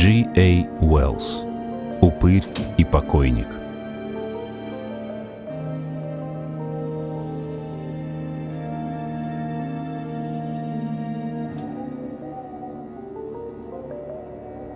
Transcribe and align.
G. 0.00 0.28
A. 0.36 0.64
Уэллс. 0.80 1.42
Упырь 2.00 2.44
и 2.76 2.84
покойник. 2.84 3.48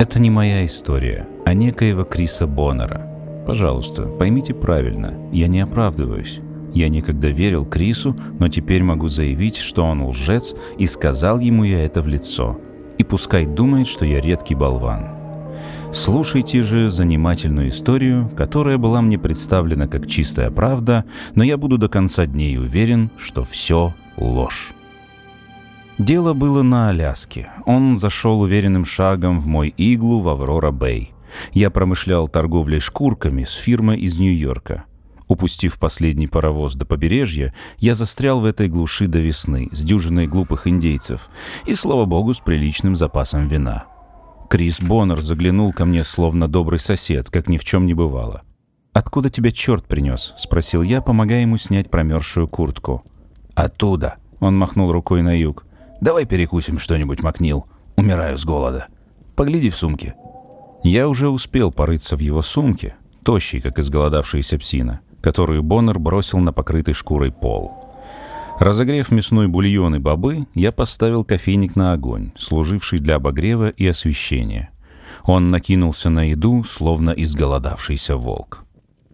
Это 0.01 0.19
не 0.19 0.29
моя 0.29 0.67
история, 0.67 1.29
а 1.45 1.55
некоего 1.55 2.03
Криса 2.03 2.48
Боннера. 2.48 3.09
Пожалуйста, 3.47 4.07
поймите 4.07 4.55
правильно, 4.55 5.15
я 5.31 5.47
не 5.47 5.61
оправдываюсь. 5.61 6.41
Я 6.75 6.89
никогда 6.89 7.29
верил 7.29 7.65
Крису, 7.65 8.17
но 8.41 8.48
теперь 8.48 8.83
могу 8.83 9.07
заявить, 9.07 9.59
что 9.59 9.84
он 9.84 10.03
лжец, 10.03 10.53
и 10.79 10.87
сказал 10.87 11.39
ему 11.39 11.62
я 11.62 11.84
это 11.84 12.03
в 12.03 12.09
лицо. 12.09 12.59
И 13.02 13.05
пускай 13.05 13.47
думает, 13.47 13.88
что 13.88 14.05
я 14.05 14.20
редкий 14.20 14.55
болван. 14.55 15.09
Слушайте 15.92 16.62
же 16.62 16.92
занимательную 16.92 17.70
историю, 17.70 18.30
которая 18.37 18.78
была 18.78 19.02
мне 19.02 19.19
представлена 19.19 19.88
как 19.88 20.06
чистая 20.06 20.52
правда, 20.52 21.05
но 21.34 21.42
я 21.42 21.56
буду 21.56 21.78
до 21.78 21.88
конца 21.88 22.27
дней 22.27 22.56
уверен, 22.56 23.11
что 23.16 23.42
все 23.42 23.92
ложь. 24.16 24.73
Дело 25.98 26.33
было 26.33 26.62
на 26.62 26.91
Аляске. 26.91 27.51
Он 27.66 27.98
зашел 27.98 28.41
уверенным 28.41 28.84
шагом 28.84 29.41
в 29.41 29.48
мой 29.48 29.75
иглу 29.77 30.20
в 30.20 30.28
Аврора-Бэй. 30.28 31.11
Я 31.55 31.70
промышлял 31.70 32.28
торговлей 32.28 32.78
шкурками 32.78 33.42
с 33.42 33.53
фирмой 33.53 33.98
из 33.98 34.16
Нью-Йорка. 34.16 34.84
Упустив 35.33 35.78
последний 35.78 36.27
паровоз 36.27 36.75
до 36.75 36.84
побережья, 36.84 37.55
я 37.78 37.94
застрял 37.94 38.41
в 38.41 38.44
этой 38.44 38.69
глуши 38.69 39.06
до 39.06 39.19
весны 39.19 39.70
с 39.72 39.80
дюжиной 39.80 40.27
глупых 40.27 40.66
индейцев 40.66 41.30
и, 41.64 41.75
слава 41.75 42.05
богу, 42.05 42.34
с 42.34 42.41
приличным 42.41 42.97
запасом 42.97 43.48
вина. 43.48 43.86
Крис 44.50 44.78
Боннер 44.78 45.22
заглянул 45.22 45.72
ко 45.72 45.86
мне, 45.86 46.05
словно 46.05 46.48
добрый 46.48 46.78
сосед, 46.78 47.30
как 47.30 47.48
ни 47.48 47.56
в 47.56 47.64
чем 47.64 47.86
не 47.86 47.94
бывало. 47.94 48.42
«Откуда 48.92 49.30
тебя 49.30 49.53
черт 49.53 49.86
принес?»— 49.86 50.34
спросил 50.36 50.83
я, 50.83 51.00
помогая 51.00 51.41
ему 51.41 51.56
снять 51.56 51.88
промерзшую 51.88 52.47
куртку. 52.47 53.03
«Оттуда»,— 53.55 54.16
он 54.41 54.58
махнул 54.58 54.92
рукой 54.92 55.22
на 55.22 55.34
юг. 55.34 55.64
«Давай 56.03 56.27
перекусим 56.27 56.78
что-нибудь, 56.78 57.22
Макнил. 57.22 57.64
Умираю 57.97 58.36
с 58.36 58.44
голода. 58.44 58.88
Погляди 59.34 59.70
в 59.70 59.77
сумке». 59.77 60.14
Я 60.84 61.08
уже 61.08 61.30
успел 61.30 61.72
порыться 61.72 62.16
в 62.16 62.20
его 62.20 62.42
сумке, 62.42 62.97
тощий, 63.25 63.62
как 63.62 63.78
изголодавшаяся 63.78 64.58
псина— 64.58 65.00
которую 65.23 65.62
Боннер 65.62 65.98
бросил 65.98 66.39
на 66.41 66.53
покрытый 66.53 66.95
шкурой 66.95 67.33
пол. 67.33 67.73
Разогрев 68.59 69.11
мясной 69.11 69.48
бульон 69.48 69.97
и 69.97 69.98
бобы, 69.98 70.47
я 70.55 70.73
поставил 70.73 71.25
кофейник 71.25 71.75
на 71.75 71.95
огонь, 71.95 72.33
служивший 72.37 72.98
для 72.98 73.17
обогрева 73.17 73.70
и 73.70 73.87
освещения. 73.87 74.70
Он 75.25 75.50
накинулся 75.50 76.11
на 76.11 76.31
еду, 76.31 76.65
словно 76.65 77.11
изголодавшийся 77.11 78.17
волк. 78.17 78.65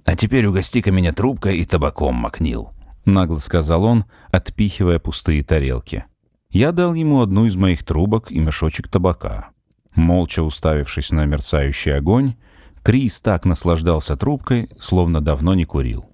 «А 0.04 0.16
теперь 0.16 0.46
угости-ка 0.46 0.90
меня 0.90 1.12
трубкой 1.12 1.58
и 1.58 1.64
табаком, 1.64 2.14
Макнил»,— 2.14 2.72
нагло 3.04 3.38
сказал 3.38 3.84
он, 3.84 4.04
отпихивая 4.30 4.98
пустые 4.98 5.44
тарелки. 5.44 6.04
Я 6.50 6.72
дал 6.72 6.94
ему 6.94 7.20
одну 7.20 7.44
из 7.44 7.56
моих 7.56 7.84
трубок 7.84 8.32
и 8.32 8.38
мешочек 8.38 8.88
табака. 8.88 9.50
Молча 9.94 10.42
уставившись 10.42 11.10
на 11.10 11.26
мерцающий 11.26 11.94
огонь, 11.94 12.36
Крис 12.82 13.20
так 13.20 13.44
наслаждался 13.44 14.16
трубкой, 14.16 14.68
словно 14.78 15.20
давно 15.20 15.54
не 15.54 15.64
курил. 15.64 16.06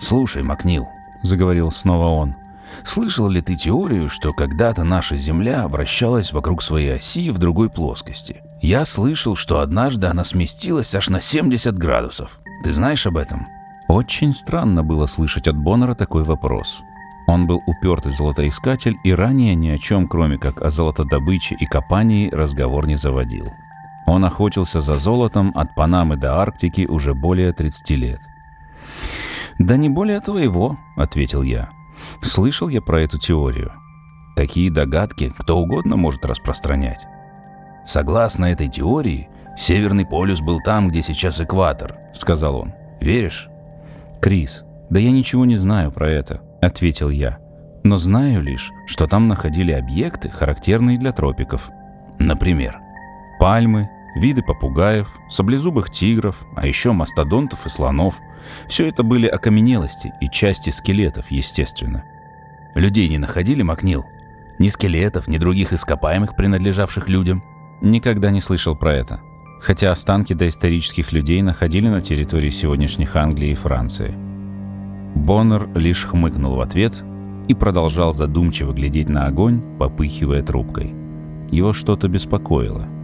«Слушай, 0.00 0.42
Макнил»,— 0.42 0.86
заговорил 1.22 1.70
снова 1.70 2.08
он,— 2.08 2.34
«слышал 2.84 3.28
ли 3.28 3.40
ты 3.40 3.54
теорию, 3.54 4.10
что 4.10 4.30
когда-то 4.32 4.82
наша 4.82 5.16
Земля 5.16 5.68
вращалась 5.68 6.32
вокруг 6.32 6.62
своей 6.62 6.94
оси 6.96 7.30
в 7.30 7.38
другой 7.38 7.70
плоскости? 7.70 8.42
Я 8.60 8.84
слышал, 8.84 9.36
что 9.36 9.60
однажды 9.60 10.06
она 10.06 10.24
сместилась 10.24 10.94
аж 10.94 11.08
на 11.08 11.20
70 11.20 11.76
градусов. 11.78 12.40
Ты 12.64 12.72
знаешь 12.72 13.06
об 13.06 13.16
этом?» 13.16 13.46
Очень 13.88 14.32
странно 14.32 14.82
было 14.82 15.06
слышать 15.06 15.46
от 15.46 15.56
Боннера 15.56 15.94
такой 15.94 16.22
вопрос. 16.22 16.82
Он 17.26 17.46
был 17.46 17.62
упертый 17.66 18.12
золотоискатель 18.12 18.96
и 19.04 19.12
ранее 19.12 19.54
ни 19.54 19.68
о 19.68 19.78
чем, 19.78 20.08
кроме 20.08 20.38
как 20.38 20.62
о 20.62 20.70
золотодобыче 20.70 21.56
и 21.60 21.66
копании, 21.66 22.30
разговор 22.30 22.86
не 22.86 22.96
заводил. 22.96 23.52
Он 24.06 24.24
охотился 24.24 24.80
за 24.80 24.98
золотом 24.98 25.52
от 25.54 25.74
Панамы 25.74 26.16
до 26.16 26.40
Арктики 26.40 26.86
уже 26.86 27.14
более 27.14 27.52
30 27.52 27.90
лет. 27.90 28.20
«Да 29.58 29.76
не 29.76 29.88
более 29.88 30.20
твоего»,— 30.20 30.78
ответил 30.96 31.42
я. 31.42 31.70
«Слышал 32.22 32.68
я 32.68 32.82
про 32.82 33.02
эту 33.02 33.18
теорию. 33.18 33.72
Такие 34.34 34.70
догадки 34.70 35.32
кто 35.36 35.58
угодно 35.58 35.96
может 35.96 36.24
распространять». 36.24 37.00
«Согласно 37.84 38.46
этой 38.46 38.68
теории, 38.68 39.28
Северный 39.56 40.06
полюс 40.06 40.40
был 40.40 40.60
там, 40.60 40.88
где 40.88 41.02
сейчас 41.02 41.40
экватор»,— 41.40 41.98
сказал 42.14 42.56
он. 42.56 42.72
«Веришь?» 43.00 43.48
«Крис, 44.20 44.62
да 44.88 44.98
я 44.98 45.10
ничего 45.10 45.44
не 45.44 45.56
знаю 45.56 45.92
про 45.92 46.08
это»,— 46.08 46.40
ответил 46.62 47.10
я. 47.10 47.38
«Но 47.84 47.98
знаю 47.98 48.42
лишь, 48.42 48.70
что 48.86 49.06
там 49.06 49.28
находили 49.28 49.72
объекты, 49.72 50.28
характерные 50.28 50.98
для 50.98 51.12
тропиков». 51.12 51.70
«Например?» 52.18 52.81
Пальмы, 53.42 53.90
виды 54.14 54.40
попугаев, 54.40 55.08
саблезубых 55.28 55.90
тигров, 55.90 56.46
а 56.54 56.64
еще 56.64 56.92
мастодонтов 56.92 57.66
и 57.66 57.70
слонов. 57.70 58.20
Все 58.68 58.86
это 58.86 59.02
были 59.02 59.26
окаменелости 59.26 60.12
и 60.20 60.28
части 60.28 60.70
скелетов, 60.70 61.28
естественно. 61.32 62.04
Людей 62.76 63.08
не 63.08 63.18
находили, 63.18 63.62
Макнил? 63.62 64.06
Ни 64.60 64.68
скелетов, 64.68 65.26
ни 65.26 65.38
других 65.38 65.72
ископаемых, 65.72 66.36
принадлежавших 66.36 67.08
людям? 67.08 67.42
Никогда 67.80 68.30
не 68.30 68.40
слышал 68.40 68.76
про 68.76 68.94
это. 68.94 69.20
Хотя 69.60 69.90
останки 69.90 70.34
доисторических 70.34 71.10
людей 71.10 71.42
находили 71.42 71.88
на 71.88 72.00
территории 72.00 72.50
сегодняшних 72.50 73.16
Англии 73.16 73.50
и 73.50 73.56
Франции. 73.56 74.14
Боннер 75.16 75.68
лишь 75.74 76.04
хмыкнул 76.04 76.54
в 76.54 76.60
ответ 76.60 77.02
и 77.48 77.54
продолжал 77.54 78.14
задумчиво 78.14 78.72
глядеть 78.72 79.08
на 79.08 79.26
огонь, 79.26 79.60
попыхивая 79.80 80.42
трубкой. 80.42 80.94
Его 81.50 81.72
что-то 81.72 82.06
беспокоило– 82.06 82.86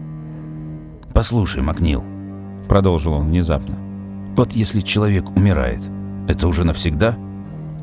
«Послушай, 1.13 1.63
Макнил»,— 1.63 2.05
продолжил 2.69 3.15
он 3.15 3.29
внезапно,— 3.29 3.77
«вот 4.37 4.53
если 4.53 4.81
человек 4.81 5.31
умирает, 5.37 5.81
это 6.29 6.47
уже 6.49 6.65
навсегда?» 6.65 7.17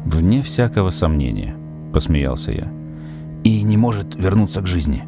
«Вне 0.05 0.43
всякого 0.43 0.91
сомнения»,— 0.91 1.55
посмеялся 1.93 2.51
я. 2.51 2.71
«И 3.43 3.63
не 3.63 3.75
может 3.75 4.15
вернуться 4.15 4.61
к 4.61 4.67
жизни?» 4.67 5.03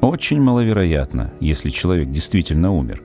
«Очень 0.00 0.40
маловероятно, 0.40 1.32
если 1.40 1.70
человек 1.70 2.10
действительно 2.10 2.72
умер. 2.72 3.02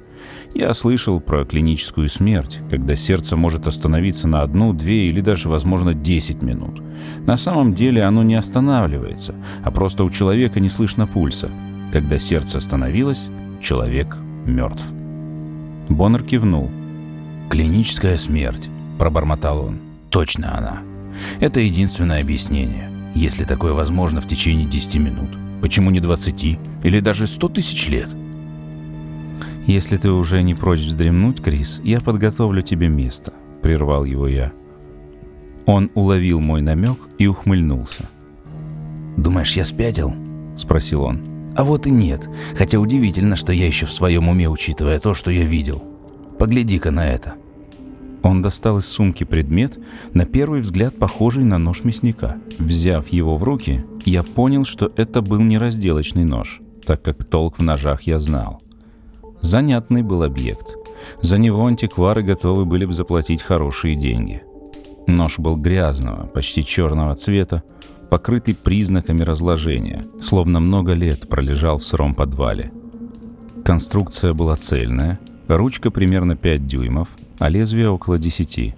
Я 0.56 0.74
слышал 0.74 1.20
про 1.20 1.46
клиническую 1.46 2.10
смерть, 2.10 2.60
когда 2.70 2.96
сердце 2.96 3.36
может 3.36 3.68
остановиться 3.68 4.28
на 4.28 4.42
одну, 4.42 4.74
две 4.74 5.08
или 5.08 5.22
даже, 5.22 5.48
возможно, 5.48 5.94
десять 5.94 6.42
минут. 6.42 6.82
На 7.26 7.38
самом 7.38 7.74
деле 7.74 8.04
оно 8.04 8.24
не 8.24 8.36
останавливается, 8.36 9.36
а 9.64 9.72
просто 9.72 10.04
у 10.04 10.10
человека 10.10 10.60
не 10.60 10.70
слышно 10.70 11.06
пульса. 11.06 11.50
Когда 11.94 12.20
сердце 12.20 12.58
остановилось, 12.58 13.30
Человек 13.62 14.18
мертв. 14.46 14.94
Боннер 15.90 16.24
кивнул. 16.24 16.70
«Клиническая 17.50 18.18
смерть»,— 18.18 18.70
пробормотал 19.00 19.66
он. 19.66 19.80
«Точно 20.10 20.58
она. 20.58 20.82
Это 21.40 21.60
единственное 21.60 22.22
объяснение. 22.22 22.90
Если 23.16 23.44
такое 23.44 23.74
возможно 23.74 24.22
в 24.22 24.28
течение 24.28 24.68
10 24.68 24.96
минут, 24.96 25.30
почему 25.62 25.90
не 25.90 26.00
20 26.00 26.60
или 26.84 27.00
даже 27.00 27.28
100 27.28 27.50
тысяч 27.50 27.88
лет?» 27.90 28.10
«Если 29.66 29.98
ты 29.98 30.12
уже 30.12 30.42
не 30.42 30.56
прочь 30.56 30.82
вздремнуть, 30.82 31.42
Крис, 31.42 31.82
я 31.84 32.00
подготовлю 32.00 32.62
тебе 32.62 32.88
место»,— 32.88 33.34
прервал 33.62 34.06
его 34.06 34.28
я. 34.28 34.52
Он 35.66 35.92
уловил 35.94 36.40
мой 36.40 36.62
намек 36.62 36.98
и 37.18 37.28
ухмыльнулся. 37.28 38.10
«Думаешь, 39.18 39.56
я 39.56 39.66
спятил?»— 39.66 40.16
спросил 40.58 41.04
он. 41.04 41.39
А 41.60 41.66
вот 41.66 41.88
и 41.88 41.92
нет, 41.92 42.30
хотя 42.58 42.80
удивительно, 42.80 43.36
что 43.36 43.52
я 43.52 43.68
еще 43.68 43.86
в 43.86 43.92
своем 43.92 44.30
уме, 44.30 44.48
учитывая 44.48 44.98
то, 45.02 45.14
что 45.14 45.30
я 45.30 45.44
видел. 45.44 45.84
Погляди-ка 46.38 46.90
на 46.90 47.06
это. 47.06 47.34
Он 48.24 48.42
достал 48.42 48.78
из 48.78 48.86
сумки 48.86 49.26
предмет, 49.26 49.78
на 50.14 50.26
первый 50.26 50.62
взгляд 50.62 50.96
похожий 50.96 51.44
на 51.44 51.58
нож 51.58 51.84
мясника. 51.84 52.38
Взяв 52.60 53.10
его 53.10 53.36
в 53.36 53.44
руки, 53.44 53.84
я 54.06 54.24
понял, 54.24 54.64
что 54.64 54.90
это 54.96 55.22
был 55.22 55.40
не 55.42 55.58
разделочный 55.58 56.24
нож, 56.24 56.62
так 56.86 57.02
как 57.02 57.26
толк 57.26 57.60
в 57.60 57.62
ножах 57.62 58.04
я 58.04 58.20
знал. 58.20 58.62
Занятный 59.42 60.02
был 60.02 60.24
объект. 60.24 60.78
За 61.22 61.38
него 61.38 61.66
антиквары 61.66 62.22
готовы 62.22 62.64
были 62.64 62.86
бы 62.86 62.94
заплатить 62.94 63.42
хорошие 63.42 63.98
деньги. 63.98 64.44
Нож 65.08 65.40
был 65.40 65.58
грязного, 65.58 66.26
почти 66.28 66.64
черного 66.64 67.16
цвета, 67.16 67.64
покрытый 68.10 68.56
признаками 68.56 69.22
разложения, 69.22 70.04
словно 70.22 70.60
много 70.60 70.94
лет 70.94 71.30
пролежал 71.30 71.78
в 71.78 71.86
сыром 71.86 72.16
подвале. 72.16 72.72
Конструкция 73.64 74.34
была 74.34 74.56
цельная, 74.56 75.20
ручка 75.48 75.92
примерно 75.92 76.36
5 76.36 76.68
дюймов, 76.68 77.10
а 77.38 77.50
лезвие 77.50 77.90
около 77.90 78.18
10. 78.18 78.76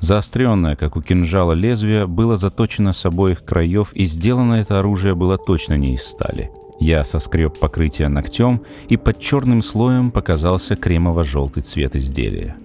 Заостренное, 0.00 0.76
как 0.76 0.96
у 0.96 1.02
кинжала, 1.02 1.52
лезвие 1.52 2.06
было 2.06 2.36
заточено 2.36 2.92
с 2.92 3.06
обоих 3.06 3.44
краев, 3.44 3.92
и 3.94 4.04
сделано 4.04 4.54
это 4.54 4.78
оружие 4.78 5.14
было 5.14 5.38
точно 5.38 5.74
не 5.74 5.94
из 5.94 6.02
стали. 6.02 6.50
Я 6.80 7.04
соскреб 7.04 7.58
покрытие 7.58 8.08
ногтем, 8.08 8.62
и 8.88 8.96
под 8.96 9.20
черным 9.20 9.62
слоем 9.62 10.10
показался 10.10 10.76
кремово-желтый 10.76 11.62
цвет 11.62 11.96
изделия. 11.96 12.56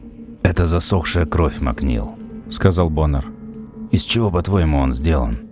«Это 0.41 0.67
засохшая 0.67 1.25
кровь, 1.25 1.59
Макнил»,— 1.59 2.15
сказал 2.50 2.89
Боннер. 2.89 3.27
«Из 3.91 4.03
чего, 4.03 4.31
по-твоему, 4.31 4.79
он 4.79 4.94
сделан?» 4.94 5.49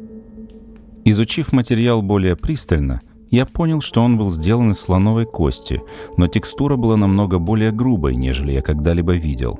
Изучив 1.09 1.53
материал 1.53 2.01
более 2.01 2.35
пристально, 2.35 2.99
я 3.31 3.45
понял, 3.45 3.79
что 3.79 4.03
он 4.03 4.17
был 4.17 4.29
сделан 4.29 4.71
из 4.71 4.79
слоновой 4.81 5.25
кости, 5.25 5.81
но 6.17 6.27
текстура 6.27 6.75
была 6.75 6.97
намного 6.97 7.39
более 7.39 7.71
грубой, 7.71 8.17
нежели 8.17 8.51
я 8.51 8.61
когда-либо 8.61 9.15
видел. 9.15 9.57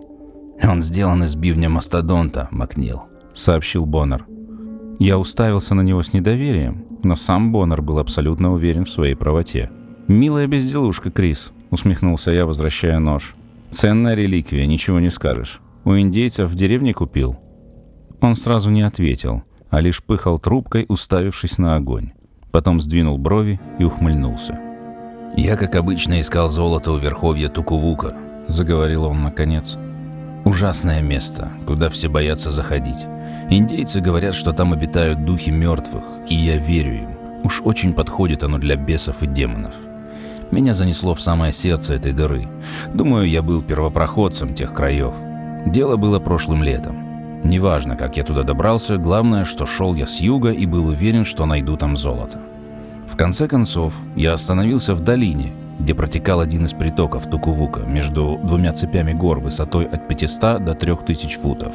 «Он 0.62 0.82
сделан 0.82 1.24
из 1.24 1.38
бивня 1.38 1.70
мастодонта, 1.70 2.50
Макнил»,— 2.52 3.04
сообщил 3.34 3.86
Боннер. 3.86 4.26
Я 5.00 5.18
уставился 5.18 5.74
на 5.74 5.80
него 5.84 6.04
с 6.04 6.12
недоверием, 6.12 6.84
но 7.02 7.16
сам 7.16 7.54
Боннер 7.54 7.82
был 7.82 8.00
абсолютно 8.00 8.52
уверен 8.52 8.84
в 8.84 8.90
своей 8.90 9.16
правоте. 9.16 9.72
«Милая 10.10 10.48
безделушка, 10.48 11.12
Крис»,— 11.12 11.54
усмехнулся 11.70 12.32
я, 12.32 12.46
возвращая 12.46 13.00
нож. 13.00 13.36
«Ценная 13.70 14.16
реликвия, 14.16 14.66
ничего 14.66 15.00
не 15.00 15.10
скажешь. 15.10 15.62
У 15.86 15.96
индейцев 15.96 16.50
в 16.50 16.56
деревне 16.56 16.94
купил?» 16.94 17.38
Он 18.20 18.36
сразу 18.36 18.70
не 18.70 18.82
ответил, 18.82 19.44
а 19.70 19.80
лишь 19.82 20.04
пыхал 20.04 20.40
трубкой, 20.40 20.86
уставившись 20.88 21.58
на 21.58 21.76
огонь. 21.76 22.12
Потом 22.52 22.80
сдвинул 22.80 23.18
брови 23.18 23.60
и 23.80 23.84
ухмыльнулся. 23.84 24.60
«Я, 25.36 25.56
как 25.58 25.76
обычно, 25.76 26.20
искал 26.20 26.50
золото 26.50 26.92
у 26.92 26.98
верховья 26.98 27.50
Тукувука»,— 27.50 28.16
заговорил 28.48 29.06
он 29.06 29.24
наконец. 29.24 29.78
«Ужасное 30.46 31.02
место, 31.02 31.52
куда 31.68 31.90
все 31.90 32.08
боятся 32.08 32.52
заходить. 32.52 33.06
Индейцы 33.50 34.00
говорят, 34.00 34.36
что 34.36 34.54
там 34.54 34.74
обитают 34.74 35.26
духи 35.26 35.50
мертвых, 35.52 36.04
и 36.28 36.36
я 36.36 36.58
верю 36.58 36.96
им. 36.96 37.18
Уж 37.44 37.62
очень 37.64 37.94
подходит 37.94 38.44
оно 38.44 38.58
для 38.58 38.76
бесов 38.76 39.22
и 39.22 39.28
демонов. 39.28 39.76
Меня 40.52 40.74
занесло 40.74 41.14
в 41.14 41.22
самое 41.22 41.54
сердце 41.54 41.94
этой 41.94 42.14
дыры. 42.14 42.48
Думаю, 42.94 43.30
я 43.30 43.42
был 43.42 43.62
первопроходцем 43.62 44.54
тех 44.54 44.74
краев. 44.74 45.14
Дело 45.66 45.98
было 45.98 46.20
прошлым 46.20 46.64
летом. 46.64 47.07
Неважно, 47.44 47.96
как 47.96 48.18
я 48.18 48.24
туда 48.24 48.44
добрался, 48.44 48.98
главное, 48.98 49.46
что 49.46 49.66
шел 49.66 49.96
я 49.96 50.08
с 50.08 50.20
юга 50.20 50.52
и 50.52 50.66
был 50.66 50.88
уверен, 50.88 51.26
что 51.26 51.46
найду 51.46 51.78
там 51.78 51.96
золото. 51.96 52.40
В 53.08 53.16
конце 53.16 53.48
концов, 53.48 53.94
я 54.16 54.34
остановился 54.34 54.94
в 54.94 55.02
долине, 55.02 55.54
где 55.80 55.94
протекал 55.94 56.40
один 56.40 56.66
из 56.66 56.74
притоков 56.74 57.30
Тукувука 57.30 57.82
между 57.82 58.40
двумя 58.44 58.74
цепями 58.74 59.14
гор 59.14 59.40
высотой 59.40 59.86
от 59.86 60.08
500 60.08 60.64
до 60.64 60.74
3000 60.74 61.38
футов. 61.40 61.74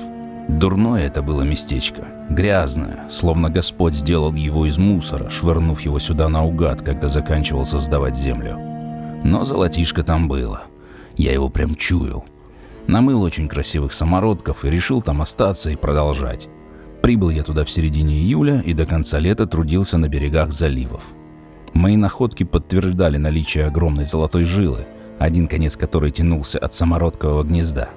Дурное 0.48 1.06
это 1.06 1.22
было 1.22 1.42
местечко, 1.42 2.06
грязное, 2.28 3.08
словно 3.10 3.48
Господь 3.48 3.94
сделал 3.94 4.34
его 4.34 4.66
из 4.66 4.76
мусора, 4.76 5.30
швырнув 5.30 5.80
его 5.80 6.00
сюда 6.00 6.28
наугад, 6.28 6.82
когда 6.82 7.08
заканчивал 7.08 7.64
создавать 7.64 8.16
землю. 8.16 8.58
Но 9.22 9.44
золотишко 9.44 10.02
там 10.02 10.26
было. 10.26 10.64
Я 11.16 11.32
его 11.32 11.48
прям 11.48 11.76
чуял. 11.76 12.24
Намыл 12.86 13.22
очень 13.22 13.48
красивых 13.48 13.92
самородков 13.92 14.64
и 14.64 14.70
решил 14.70 15.02
там 15.02 15.22
остаться 15.22 15.70
и 15.70 15.76
продолжать. 15.76 16.48
Прибыл 17.00 17.30
я 17.30 17.42
туда 17.42 17.64
в 17.64 17.70
середине 17.70 18.14
июля 18.14 18.60
и 18.60 18.74
до 18.74 18.86
конца 18.86 19.18
лета 19.18 19.46
трудился 19.46 19.98
на 19.98 20.08
берегах 20.08 20.52
заливов. 20.52 21.02
Мои 21.74 21.96
находки 21.96 22.44
подтверждали 22.44 23.16
наличие 23.16 23.66
огромной 23.66 24.04
золотой 24.04 24.44
жилы, 24.44 24.84
один 25.18 25.48
конец 25.48 25.76
которой 25.76 26.10
тянулся 26.10 26.58
от 26.58 26.74
самородкового 26.74 27.44
гнезда. 27.44 27.88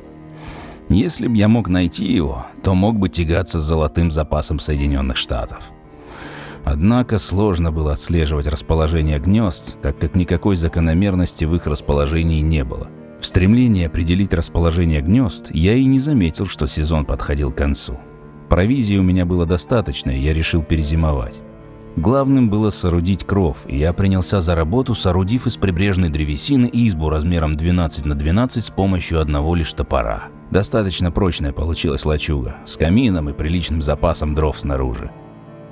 Если 0.88 1.28
б 1.28 1.36
я 1.36 1.48
мог 1.48 1.68
найти 1.68 2.06
его, 2.06 2.46
то 2.64 2.76
мог 2.76 2.98
бы 2.98 3.10
тягаться 3.10 3.60
с 3.60 3.64
золотым 3.64 4.12
запасом 4.12 4.60
Соединенных 4.60 5.18
Штатов. 5.18 5.72
Однако 6.64 7.20
сложно 7.20 7.72
было 7.72 7.94
отслеживать 7.94 8.48
расположение 8.48 9.20
гнезд, 9.20 9.80
так 9.82 10.00
как 10.00 10.16
никакой 10.16 10.56
закономерности 10.56 11.46
в 11.46 11.56
их 11.56 11.68
расположении 11.68 12.42
не 12.42 12.64
было– 12.64 12.88
в 13.26 13.28
стремлении 13.28 13.88
определить 13.88 14.36
расположение 14.36 15.02
гнезд 15.02 15.50
я 15.52 15.74
и 15.74 15.84
не 15.86 15.98
заметил, 15.98 16.46
что 16.46 16.68
сезон 16.68 17.06
подходил 17.06 17.52
к 17.52 17.58
концу. 17.58 18.00
Провизии 18.50 18.98
у 18.98 19.02
меня 19.02 19.26
было 19.26 19.48
достаточно, 19.48 20.12
и 20.12 20.20
я 20.20 20.32
решил 20.32 20.62
перезимовать. 20.62 21.34
Главным 21.96 22.52
было 22.52 22.70
соорудить 22.70 23.26
кров, 23.26 23.58
и 23.66 23.80
я 23.80 23.94
принялся 23.94 24.42
за 24.42 24.54
работу, 24.54 24.94
соорудив 24.94 25.48
из 25.48 25.58
прибрежной 25.58 26.10
древесины 26.10 26.70
избу 26.72 27.10
размером 27.10 27.58
12 27.58 28.06
на 28.06 28.14
12 28.14 28.64
с 28.64 28.70
помощью 28.70 29.20
одного 29.20 29.56
лишь 29.56 29.74
топора. 29.74 30.26
Достаточно 30.52 31.12
прочная 31.12 31.52
получилась 31.52 32.06
лачуга, 32.06 32.58
с 32.68 32.78
камином 32.78 33.32
и 33.32 33.34
приличным 33.34 33.82
запасом 33.82 34.36
дров 34.36 34.60
снаружи. 34.60 35.10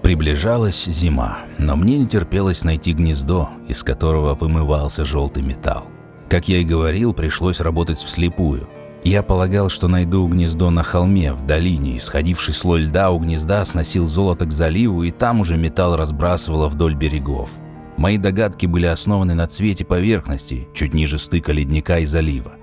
Приближалась 0.01 0.85
зима, 0.85 1.41
но 1.59 1.75
мне 1.75 1.99
не 1.99 2.07
терпелось 2.07 2.63
найти 2.63 2.93
гнездо, 2.93 3.51
из 3.67 3.83
которого 3.83 4.33
вымывался 4.33 5.05
желтый 5.05 5.43
металл. 5.43 5.85
Как 6.33 6.47
я 6.47 6.57
и 6.57 6.63
говорил, 6.63 7.13
пришлось 7.13 7.59
работать 7.59 7.99
вслепую. 7.99 8.67
Я 9.03 9.21
полагал, 9.21 9.69
что 9.69 9.87
найду 9.87 10.27
гнездо 10.27 10.71
на 10.71 10.81
холме, 10.81 11.31
в 11.31 11.45
долине, 11.45 11.95
исходивший 11.95 12.55
слой 12.55 12.85
льда 12.85 13.11
у 13.11 13.19
гнезда 13.19 13.63
сносил 13.65 14.07
золото 14.07 14.47
к 14.47 14.51
заливу, 14.51 15.03
и 15.03 15.11
там 15.11 15.41
уже 15.41 15.57
металл 15.57 15.95
разбрасывало 15.95 16.69
вдоль 16.69 16.95
берегов. 16.95 17.51
Мои 17.97 18.17
догадки 18.17 18.65
были 18.65 18.87
основаны 18.87 19.35
на 19.35 19.45
цвете 19.45 19.85
поверхности, 19.85 20.67
чуть 20.73 20.95
ниже 20.95 21.19
стыка 21.19 21.51
ледника 21.51 21.99
и 21.99 22.07
залива. 22.07 22.53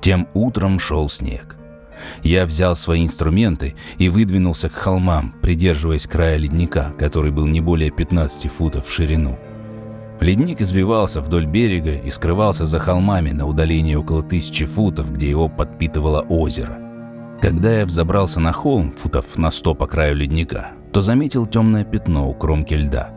Тем 0.00 0.26
утром 0.34 0.80
шел 0.80 1.08
снег. 1.08 1.54
Я 2.24 2.46
взял 2.46 2.74
свои 2.74 3.04
инструменты 3.04 3.76
и 3.98 4.08
выдвинулся 4.08 4.68
к 4.68 4.74
холмам, 4.74 5.36
придерживаясь 5.40 6.08
края 6.08 6.36
ледника, 6.36 6.92
который 6.98 7.30
был 7.30 7.46
не 7.46 7.60
более 7.60 7.92
15 7.92 8.50
футов 8.50 8.88
в 8.88 8.92
ширину. 8.92 9.38
Ледник 10.20 10.62
извивался 10.62 11.20
вдоль 11.20 11.46
берега 11.46 11.94
и 11.94 12.10
скрывался 12.10 12.64
за 12.64 12.78
холмами 12.78 13.30
на 13.30 13.46
удалении 13.46 13.94
около 13.94 14.22
тысячи 14.22 14.64
футов, 14.64 15.12
где 15.12 15.28
его 15.28 15.48
подпитывало 15.48 16.22
озеро. 16.22 16.78
Когда 17.40 17.80
я 17.80 17.86
взобрался 17.86 18.40
на 18.40 18.52
холм, 18.52 18.92
футов 18.92 19.36
на 19.36 19.50
сто 19.50 19.74
по 19.74 19.86
краю 19.86 20.16
ледника, 20.16 20.68
то 20.92 21.02
заметил 21.02 21.46
темное 21.46 21.84
пятно 21.84 22.30
у 22.30 22.34
кромки 22.34 22.72
льда. 22.72 23.10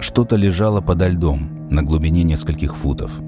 Что-то 0.00 0.34
лежало 0.34 0.80
подо 0.80 1.08
льдом 1.08 1.68
на 1.70 1.84
глубине 1.84 2.24
нескольких 2.24 2.74
футов. 2.74 3.20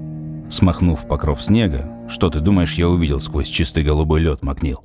Смахнув 0.49 1.07
покров 1.07 1.41
снега, 1.41 1.89
что 2.09 2.29
ты 2.29 2.41
думаешь, 2.41 2.75
я 2.75 2.89
увидел 2.89 3.21
сквозь 3.21 3.47
чистый 3.47 3.83
голубой 3.83 4.19
лед, 4.19 4.43
Макнил? 4.43 4.83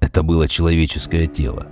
Это 0.00 0.22
было 0.22 0.46
человеческое 0.46 1.26
тело. 1.26 1.66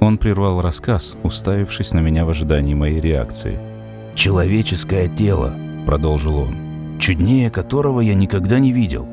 Он 0.00 0.18
прервал 0.18 0.60
рассказ, 0.60 1.14
уставившись 1.22 1.92
на 1.92 2.00
меня 2.00 2.26
в 2.26 2.28
ожидании 2.28 2.74
моей 2.74 3.00
реакции– 3.00 3.58
«Человеческое 4.14 5.08
тело»,— 5.08 5.54
продолжил 5.86 6.36
он,— 6.36 6.56
«чуднее 6.98 7.50
которого 7.50 8.00
я 8.00 8.14
никогда 8.14 8.58
не 8.58 8.72
видел. 8.72 9.08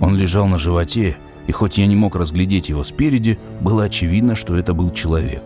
Он 0.00 0.16
лежал 0.16 0.46
на 0.46 0.58
животе, 0.58 1.16
и 1.46 1.52
хоть 1.52 1.78
я 1.78 1.86
не 1.86 1.96
мог 1.96 2.14
разглядеть 2.14 2.68
его 2.68 2.84
спереди, 2.84 3.38
было 3.60 3.84
очевидно, 3.84 4.36
что 4.36 4.56
это 4.56 4.74
был 4.74 4.92
человек. 4.92 5.42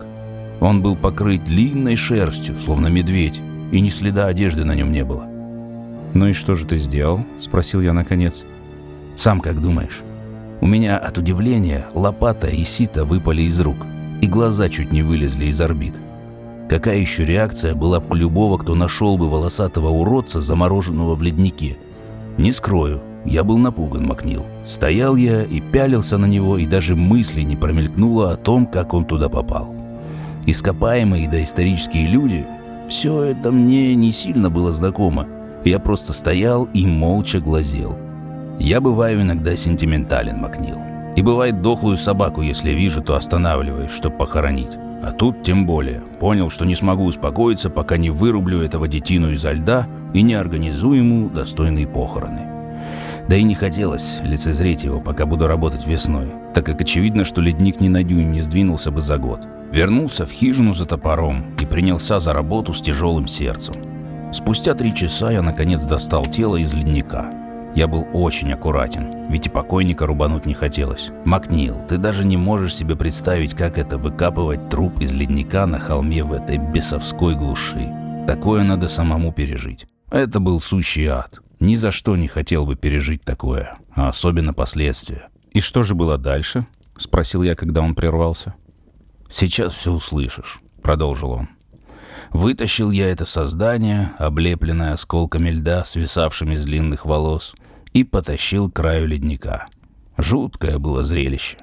Он 0.59 0.81
был 0.81 0.95
покрыт 0.95 1.43
длинной 1.43 1.95
шерстью, 1.95 2.55
словно 2.63 2.87
медведь, 2.87 3.41
и 3.71 3.79
ни 3.79 3.89
следа 3.89 4.27
одежды 4.27 4.63
на 4.63 4.75
нем 4.75 4.91
не 4.91 5.03
было. 5.03 5.27
«Ну 6.13 6.27
и 6.27 6.33
что 6.33 6.55
же 6.55 6.65
ты 6.65 6.77
сделал?»— 6.77 7.25
спросил 7.41 7.81
я 7.81 7.93
наконец. 7.93 8.43
«Сам 9.15 9.41
как 9.41 9.61
думаешь?» 9.61 10.01
У 10.63 10.65
меня 10.65 10.97
от 10.97 11.17
удивления 11.17 11.87
лопата 11.93 12.47
и 12.47 12.63
сито 12.63 13.03
выпали 13.03 13.41
из 13.41 13.59
рук, 13.59 13.75
и 14.21 14.27
глаза 14.27 14.69
чуть 14.69 14.93
не 14.93 15.01
вылезли 15.01 15.47
из 15.47 15.59
орбит. 15.59 15.93
Какая 16.69 16.97
еще 16.97 17.25
реакция 17.25 17.75
была 17.75 17.99
бы 17.99 18.17
любого, 18.17 18.57
кто 18.57 18.73
нашел 18.75 19.17
бы 19.17 19.29
волосатого 19.29 19.89
уродца, 19.89 20.41
замороженного 20.41 21.15
в 21.15 21.21
леднике? 21.21 21.77
Не 22.37 22.51
скрою, 22.51 23.01
я 23.25 23.43
был 23.43 23.57
напуган, 23.57 24.05
Макнил. 24.05 24.45
Стоял 24.65 25.15
я 25.15 25.43
и 25.43 25.59
пялился 25.59 26.17
на 26.17 26.25
него, 26.25 26.57
и 26.57 26.65
даже 26.65 26.95
мысли 26.95 27.41
не 27.41 27.55
промелькнуло 27.55 28.31
о 28.31 28.37
том, 28.37 28.65
как 28.65 28.93
он 28.93 29.05
туда 29.05 29.29
попал. 29.29 29.75
Ископаемые 30.45 31.29
доисторические 31.29 32.07
люди— 32.07 32.45
все 32.87 33.23
это 33.23 33.51
мне 33.51 33.95
не 33.95 34.11
сильно 34.11 34.49
было 34.49 34.73
знакомо. 34.73 35.27
Я 35.63 35.79
просто 35.79 36.11
стоял 36.13 36.65
и 36.73 36.85
молча 36.85 37.39
глазел. 37.39 37.97
Я 38.59 38.81
бываю 38.81 39.21
иногда 39.21 39.55
сентиментален, 39.55 40.39
Макнил. 40.39 40.77
И 41.15 41.21
бывает 41.21 41.61
дохлую 41.61 41.97
собаку, 41.97 42.41
если 42.41 42.71
вижу, 42.71 43.01
то 43.01 43.15
останавливаюсь, 43.15 43.91
чтобы 43.91 44.17
похоронить. 44.17 44.71
А 45.03 45.11
тут 45.11 45.43
тем 45.43 45.65
более. 45.65 46.01
Понял, 46.21 46.49
что 46.49 46.63
не 46.63 46.75
смогу 46.75 47.03
успокоиться, 47.03 47.69
пока 47.69 47.97
не 47.97 48.09
вырублю 48.09 48.61
этого 48.61 48.87
детину 48.87 49.31
изо 49.31 49.51
льда 49.51 49.85
и 50.13 50.21
не 50.21 50.33
организую 50.33 50.99
ему 50.99 51.29
достойные 51.29 51.85
похороны. 51.85 52.47
Да 53.27 53.35
и 53.35 53.43
не 53.43 53.53
хотелось 53.53 54.19
лицезреть 54.23 54.83
его, 54.85 55.01
пока 55.01 55.25
буду 55.25 55.47
работать 55.47 55.85
весной, 55.85 56.27
так 56.53 56.65
как 56.65 56.79
очевидно, 56.79 57.25
что 57.25 57.41
ледник 57.41 57.81
ни 57.81 57.89
на 57.89 58.03
дюйм 58.03 58.31
не 58.31 58.39
сдвинулся 58.39 58.91
бы 58.91 59.01
за 59.01 59.17
год. 59.17 59.41
Вернулся 59.73 60.25
в 60.25 60.31
хижину 60.31 60.73
за 60.73 60.85
топором 60.85 61.53
и 61.59 61.65
принялся 61.65 62.21
за 62.21 62.31
работу 62.31 62.73
с 62.73 62.79
тяжелым 62.79 63.27
сердцем. 63.27 63.75
Спустя 64.31 64.73
три 64.73 64.95
часа 64.95 65.31
я 65.31 65.41
наконец 65.41 65.81
достал 65.81 66.25
тело 66.25 66.55
из 66.55 66.73
ледника– 66.73 67.29
я 67.75 67.87
был 67.87 68.07
очень 68.13 68.51
аккуратен, 68.53 69.29
ведь 69.29 69.47
и 69.47 69.49
покойника 69.49 70.05
рубануть 70.05 70.45
не 70.45 70.53
хотелось. 70.53 71.09
Макнил, 71.25 71.77
ты 71.87 71.97
даже 71.97 72.23
не 72.23 72.37
можешь 72.37 72.75
себе 72.75 72.95
представить, 72.95 73.55
как 73.55 73.77
это 73.77 73.97
выкапывать 73.97 74.69
труп 74.69 74.99
из 74.99 75.13
ледника 75.13 75.65
на 75.65 75.79
холме 75.79 76.23
в 76.23 76.33
этой 76.33 76.57
бесовской 76.57 77.35
глуши. 77.35 77.91
Такое 78.27 78.63
надо 78.63 78.87
самому 78.87 79.31
пережить. 79.31 79.87
Это 80.11 80.39
был 80.39 80.59
сущий 80.59 81.07
ад. 81.07 81.39
Ни 81.59 81.75
за 81.75 81.91
что 81.91 82.15
не 82.15 82.27
хотел 82.27 82.65
бы 82.65 82.75
пережить 82.75 83.23
такое, 83.23 83.77
а 83.95 84.09
особенно 84.09 84.53
последствия. 84.53 85.29
«И 85.51 85.59
что 85.59 85.83
же 85.83 85.95
было 85.95 86.17
дальше?»— 86.17 86.67
спросил 86.97 87.43
я, 87.43 87.55
когда 87.55 87.81
он 87.81 87.95
прервался. 87.95 88.55
«Сейчас 89.29 89.73
все 89.73 89.91
услышишь»,— 89.91 90.61
продолжил 90.81 91.31
он. 91.31 91.49
Вытащил 92.31 92.89
я 92.91 93.09
это 93.09 93.25
создание, 93.25 94.11
облепленное 94.17 94.93
осколками 94.93 95.51
льда, 95.51 95.85
свисавшими 95.85 96.55
с 96.55 96.63
длинных 96.63 97.05
волос, 97.05 97.55
и 97.93 98.03
потащил 98.03 98.69
к 98.69 98.73
краю 98.73 99.07
ледника. 99.07 99.67
Жуткое 100.17 100.79
было 100.79 101.03
зрелище. 101.03 101.57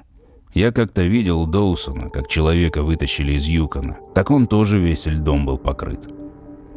Я 0.53 0.71
как-то 0.71 1.03
видел 1.03 1.45
Доусона, 1.45 2.09
как 2.09 2.27
человека 2.27 2.83
вытащили 2.83 3.33
из 3.33 3.45
Юкона. 3.45 3.97
Так 4.13 4.31
он 4.31 4.47
тоже 4.47 4.79
весь 4.79 5.05
льдом 5.05 5.45
был 5.45 5.57
покрыт. 5.57 6.09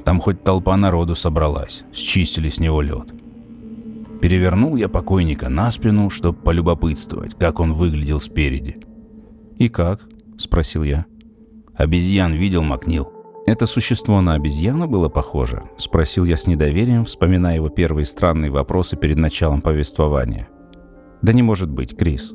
Там 0.04 0.20
хоть 0.20 0.44
толпа 0.44 0.76
народу 0.76 1.16
собралась, 1.16 1.82
счистили 1.92 2.50
с 2.50 2.60
него 2.60 2.82
лед. 2.82 3.08
Перевернул 4.20 4.76
я 4.76 4.88
покойника 4.88 5.48
на 5.48 5.70
спину, 5.70 6.08
чтобы 6.08 6.38
полюбопытствовать, 6.38 7.34
как 7.36 7.58
он 7.58 7.72
выглядел 7.72 8.20
спереди. 8.20 8.76
«И 9.58 9.68
как?»— 9.68 10.00
спросил 10.38 10.82
я. 10.82 11.06
«Обезьян 11.74 12.32
видел 12.32 12.62
Макнил?» 12.62 13.13
«Это 13.46 13.66
существо 13.66 14.22
на 14.22 14.34
обезьяну 14.34 14.88
было 14.88 15.10
похоже?»— 15.10 15.64
спросил 15.76 16.24
я 16.24 16.38
с 16.38 16.46
недоверием, 16.46 17.04
вспоминая 17.04 17.56
его 17.56 17.68
первые 17.68 18.06
странные 18.06 18.50
вопросы 18.50 18.96
перед 18.96 19.18
началом 19.18 19.60
повествования. 19.60 20.48
«Да 21.20 21.32
не 21.34 21.42
может 21.42 21.68
быть, 21.68 21.94
Крис». 21.96 22.32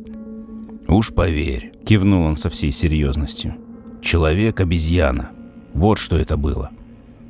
«Уж 0.87 1.13
поверь»,— 1.13 1.73
кивнул 1.85 2.23
он 2.23 2.35
со 2.35 2.49
всей 2.49 2.71
серьезностью. 2.71 3.55
«Человек-обезьяна. 4.01 5.31
Вот 5.73 5.97
что 5.97 6.15
это 6.15 6.37
было. 6.37 6.69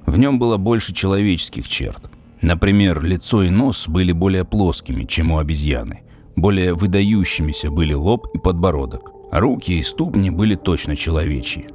В 0.06 0.18
нем 0.18 0.40
было 0.40 0.58
больше 0.58 0.94
человеческих 0.94 1.68
черт. 1.70 2.10
Например, 2.42 3.02
лицо 3.02 3.44
и 3.44 3.50
нос 3.50 3.88
были 3.88 4.12
более 4.12 4.44
плоскими, 4.44 5.04
чем 5.04 5.32
у 5.32 5.38
обезьяны. 5.40 6.02
Более 6.36 6.74
выдающимися 6.74 7.70
были 7.70 7.94
лоб 7.94 8.28
и 8.34 8.40
подбородок. 8.40 9.12
Руки 9.32 9.78
и 9.78 9.84
ступни 9.84 10.30
были 10.30 10.56
точно 10.56 10.96
человечьи. 10.96 11.68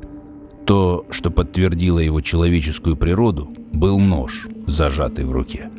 То, 0.66 1.04
что 1.10 1.30
подтвердило 1.30 1.98
его 1.98 2.22
человеческую 2.22 2.96
природу, 2.96 3.48
был 3.72 3.98
нож, 3.98 4.48
зажатый 4.66 5.26
в 5.26 5.32
руке. 5.32 5.70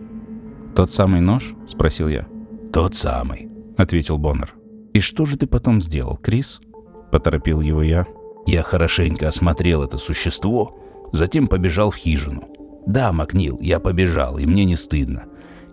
«Тот 0.76 0.92
самый 0.92 1.22
нож?»— 1.22 1.54
спросил 1.68 2.08
я. 2.08 2.28
«Тот 2.72 2.94
самый»,— 2.96 3.50
ответил 3.78 4.18
Боннер. 4.18 4.54
«И 4.94 5.00
что 5.00 5.26
же 5.26 5.38
ты 5.38 5.48
потом 5.48 5.82
сделал, 5.82 6.18
Крис?»— 6.18 6.60
поторопил 7.12 7.62
его 7.62 7.82
я. 7.82 8.06
«Я 8.46 8.62
хорошенько 8.62 9.28
осмотрел 9.28 9.84
это 9.84 9.98
существо, 9.98 10.78
затем 11.12 11.48
побежал 11.48 11.90
в 11.90 11.96
хижину. 11.96 12.44
Да, 12.86 13.12
Макнил, 13.12 13.58
я 13.62 13.80
побежал, 13.80 14.38
и 14.38 14.46
мне 14.46 14.66
не 14.66 14.76
стыдно. 14.76 15.24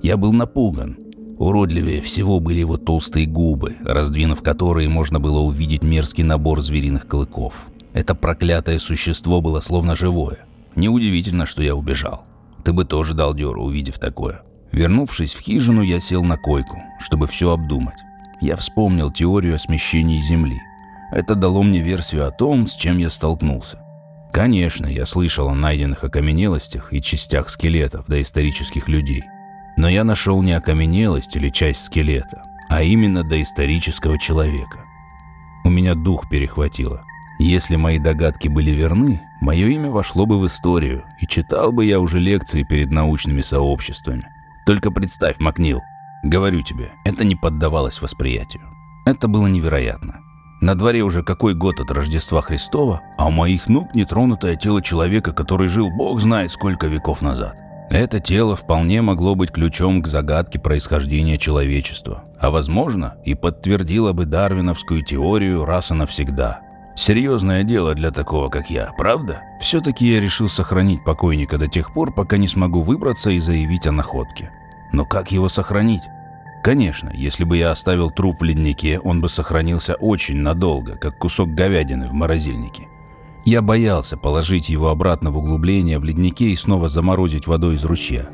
Я 0.02 0.16
был 0.16 0.32
напуган. 0.32 0.96
Уродливее 1.38 2.00
всего 2.00 2.40
были 2.40 2.60
его 2.60 2.76
толстые 2.76 3.26
губы, 3.26 3.76
раздвинув 3.82 4.42
которые 4.42 4.88
можно 4.88 5.20
было 5.20 5.40
увидеть 5.40 5.82
мерзкий 5.82 6.24
набор 6.24 6.60
звериных 6.60 7.06
клыков. 7.06 7.66
Это 7.92 8.14
проклятое 8.14 8.78
существо 8.78 9.40
было 9.40 9.60
словно 9.60 9.96
живое. 9.96 10.38
Неудивительно, 10.76 11.46
что 11.46 11.62
я 11.62 11.74
убежал. 11.74 12.24
Ты 12.64 12.72
бы 12.72 12.84
тоже 12.84 13.14
дал 13.14 13.34
дёру, 13.34 13.64
увидев 13.64 13.98
такое. 13.98 14.42
Вернувшись 14.72 15.34
в 15.34 15.40
хижину, 15.40 15.82
я 15.82 16.00
сел 16.00 16.22
на 16.22 16.36
койку, 16.36 16.78
чтобы 17.00 17.26
все 17.26 17.52
обдумать. 17.52 17.98
Я 18.40 18.56
вспомнил 18.56 19.10
теорию 19.10 19.56
о 19.56 19.58
смещении 19.58 20.22
Земли. 20.22 20.60
Это 21.10 21.34
дало 21.34 21.62
мне 21.62 21.80
версию 21.80 22.26
о 22.26 22.30
том, 22.30 22.66
с 22.66 22.74
чем 22.74 22.96
я 22.96 23.10
столкнулся. 23.10 23.78
Конечно, 24.32 24.86
я 24.86 25.04
слышал 25.04 25.48
о 25.48 25.54
найденных 25.54 26.04
окаменелостях 26.04 26.94
и 26.94 27.02
частях 27.02 27.50
скелетов 27.50 28.06
доисторических 28.06 28.88
людей. 28.88 29.24
Но 29.76 29.90
я 29.90 30.04
нашел 30.04 30.42
не 30.42 30.54
окаменелость 30.54 31.36
или 31.36 31.50
часть 31.50 31.84
скелета, 31.84 32.42
а 32.70 32.82
именно 32.82 33.24
доисторического 33.24 34.18
человека. 34.18 34.80
У 35.64 35.68
меня 35.68 35.94
дух 35.94 36.30
перехватило. 36.30 37.04
Если 37.44 37.74
мои 37.74 37.98
догадки 37.98 38.46
были 38.46 38.70
верны, 38.70 39.20
мое 39.40 39.66
имя 39.66 39.90
вошло 39.90 40.26
бы 40.26 40.38
в 40.38 40.46
историю, 40.46 41.02
и 41.20 41.26
читал 41.26 41.72
бы 41.72 41.84
я 41.84 41.98
уже 41.98 42.20
лекции 42.20 42.62
перед 42.62 42.92
научными 42.92 43.42
сообществами. 43.42 44.28
Только 44.64 44.92
представь, 44.92 45.40
Макнил, 45.40 45.80
говорю 46.22 46.62
тебе, 46.62 46.92
это 47.04 47.24
не 47.24 47.34
поддавалось 47.34 48.00
восприятию. 48.00 48.62
Это 49.06 49.26
было 49.26 49.48
невероятно. 49.48 50.20
На 50.60 50.76
дворе 50.76 51.02
уже 51.02 51.24
какой 51.24 51.54
год 51.54 51.80
от 51.80 51.90
Рождества 51.90 52.42
Христова, 52.42 53.00
а 53.18 53.26
у 53.26 53.32
моих 53.32 53.68
ног 53.68 53.92
нетронутое 53.92 54.54
тело 54.54 54.80
человека, 54.80 55.32
который 55.32 55.66
жил 55.66 55.90
бог 55.90 56.20
знает 56.20 56.52
сколько 56.52 56.86
веков 56.86 57.22
назад. 57.22 57.56
Это 57.90 58.20
тело 58.20 58.54
вполне 58.54 59.02
могло 59.02 59.34
быть 59.34 59.50
ключом 59.50 60.00
к 60.00 60.06
загадке 60.06 60.60
происхождения 60.60 61.38
человечества, 61.38 62.22
а 62.38 62.52
возможно 62.52 63.16
и 63.24 63.34
подтвердило 63.34 64.12
бы 64.12 64.26
дарвиновскую 64.26 65.04
теорию 65.04 65.64
раз 65.64 65.90
и 65.90 65.94
навсегда– 65.94 66.60
Серьезное 66.94 67.64
дело 67.64 67.94
для 67.94 68.10
такого, 68.10 68.50
как 68.50 68.70
я, 68.70 68.92
правда? 68.98 69.42
Все-таки 69.60 70.06
я 70.06 70.20
решил 70.20 70.48
сохранить 70.48 71.04
покойника 71.04 71.56
до 71.56 71.66
тех 71.66 71.92
пор, 71.94 72.12
пока 72.12 72.36
не 72.36 72.48
смогу 72.48 72.82
выбраться 72.82 73.30
и 73.30 73.40
заявить 73.40 73.86
о 73.86 73.92
находке. 73.92 74.52
Но 74.92 75.06
как 75.06 75.32
его 75.32 75.48
сохранить? 75.48 76.02
Конечно, 76.62 77.10
если 77.14 77.44
бы 77.44 77.56
я 77.56 77.70
оставил 77.70 78.10
труп 78.10 78.36
в 78.40 78.44
леднике, 78.44 79.00
он 79.00 79.20
бы 79.20 79.28
сохранился 79.28 79.94
очень 79.94 80.36
надолго, 80.36 80.96
как 80.96 81.18
кусок 81.18 81.48
говядины 81.54 82.08
в 82.08 82.12
морозильнике. 82.12 82.88
Я 83.44 83.62
боялся 83.62 84.16
положить 84.16 84.68
его 84.68 84.88
обратно 84.88 85.32
в 85.32 85.38
углубление 85.38 85.98
в 85.98 86.04
леднике 86.04 86.50
и 86.50 86.56
снова 86.56 86.88
заморозить 86.88 87.48
водой 87.48 87.76
из 87.76 87.84
ручья. 87.84 88.28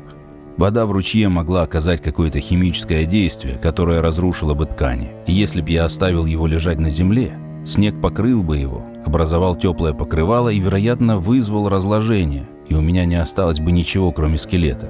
Вода 0.57 0.85
в 0.85 0.91
ручье 0.91 1.29
могла 1.29 1.63
оказать 1.63 2.03
какое-то 2.03 2.39
химическое 2.41 3.05
действие, 3.05 3.55
которое 3.55 4.01
разрушило 4.01 4.53
бы 4.53 4.65
ткани. 4.65 5.11
Если 5.25 5.61
бы 5.61 5.71
я 5.71 5.85
оставил 5.85 6.25
его 6.25 6.45
лежать 6.45 6.77
на 6.77 6.91
земле, 6.91 7.39
Снег 7.65 7.99
покрыл 8.01 8.41
бы 8.41 8.57
его, 8.57 8.83
образовал 9.05 9.55
теплое 9.55 9.93
покрывало 9.93 10.49
и, 10.49 10.59
вероятно, 10.59 11.17
вызвал 11.17 11.69
разложение, 11.69 12.47
и 12.67 12.73
у 12.73 12.81
меня 12.81 13.05
не 13.05 13.15
осталось 13.15 13.59
бы 13.59 13.71
ничего, 13.71 14.11
кроме 14.11 14.37
скелета. 14.37 14.89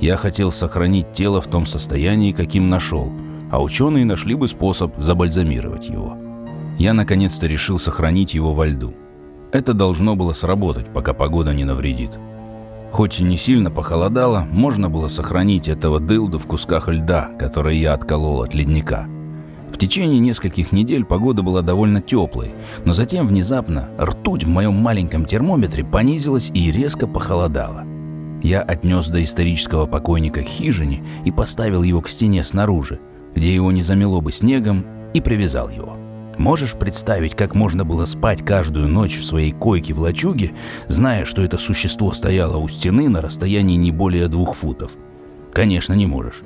Я 0.00 0.16
хотел 0.16 0.52
сохранить 0.52 1.12
тело 1.12 1.40
в 1.40 1.46
том 1.46 1.66
состоянии, 1.66 2.32
каким 2.32 2.68
нашел, 2.68 3.10
а 3.50 3.62
ученые 3.62 4.04
нашли 4.04 4.34
бы 4.34 4.48
способ 4.48 4.94
забальзамировать 4.98 5.88
его. 5.88 6.16
Я 6.78 6.92
наконец-то 6.92 7.46
решил 7.46 7.78
сохранить 7.78 8.34
его 8.34 8.52
во 8.52 8.66
льду. 8.66 8.94
Это 9.52 9.72
должно 9.72 10.16
было 10.16 10.32
сработать, 10.32 10.88
пока 10.92 11.12
погода 11.12 11.54
не 11.54 11.64
навредит. 11.64 12.18
Хоть 12.92 13.20
и 13.20 13.24
не 13.24 13.36
сильно 13.36 13.70
похолодало, 13.70 14.46
можно 14.50 14.90
было 14.90 15.08
сохранить 15.08 15.68
этого 15.68 16.00
дылду 16.00 16.38
в 16.38 16.46
кусках 16.46 16.88
льда, 16.88 17.30
которые 17.38 17.80
я 17.80 17.94
отколол 17.94 18.42
от 18.42 18.54
ледника– 18.54 19.06
в 19.74 19.78
течение 19.78 20.20
нескольких 20.20 20.70
недель 20.70 21.04
погода 21.04 21.42
была 21.42 21.60
довольно 21.60 22.00
теплой, 22.00 22.52
но 22.84 22.94
затем 22.94 23.26
внезапно 23.26 23.88
ртуть 24.00 24.44
в 24.44 24.48
моем 24.48 24.74
маленьком 24.74 25.26
термометре 25.26 25.84
понизилась 25.84 26.50
и 26.54 26.70
резко 26.70 27.08
похолодала. 27.08 27.84
Я 28.40 28.62
отнес 28.62 29.08
до 29.08 29.24
исторического 29.24 29.86
покойника 29.86 30.42
хижине 30.42 31.02
и 31.24 31.32
поставил 31.32 31.82
его 31.82 32.02
к 32.02 32.08
стене 32.08 32.44
снаружи, 32.44 33.00
где 33.34 33.52
его 33.52 33.72
не 33.72 33.82
замело 33.82 34.20
бы 34.20 34.30
снегом, 34.30 34.86
и 35.12 35.20
привязал 35.20 35.68
его. 35.68 35.96
Можешь 36.38 36.74
представить, 36.74 37.34
как 37.34 37.54
можно 37.54 37.84
было 37.84 38.04
спать 38.04 38.44
каждую 38.44 38.86
ночь 38.86 39.18
в 39.18 39.24
своей 39.24 39.50
койке 39.50 39.92
в 39.92 39.98
лачуге, 39.98 40.52
зная, 40.86 41.24
что 41.24 41.42
это 41.42 41.58
существо 41.58 42.12
стояло 42.12 42.58
у 42.58 42.68
стены 42.68 43.08
на 43.08 43.22
расстоянии 43.22 43.76
не 43.76 43.90
более 43.90 44.28
двух 44.28 44.54
футов? 44.54 44.92
Конечно, 45.52 45.94
не 45.94 46.06
можешь. 46.06 46.42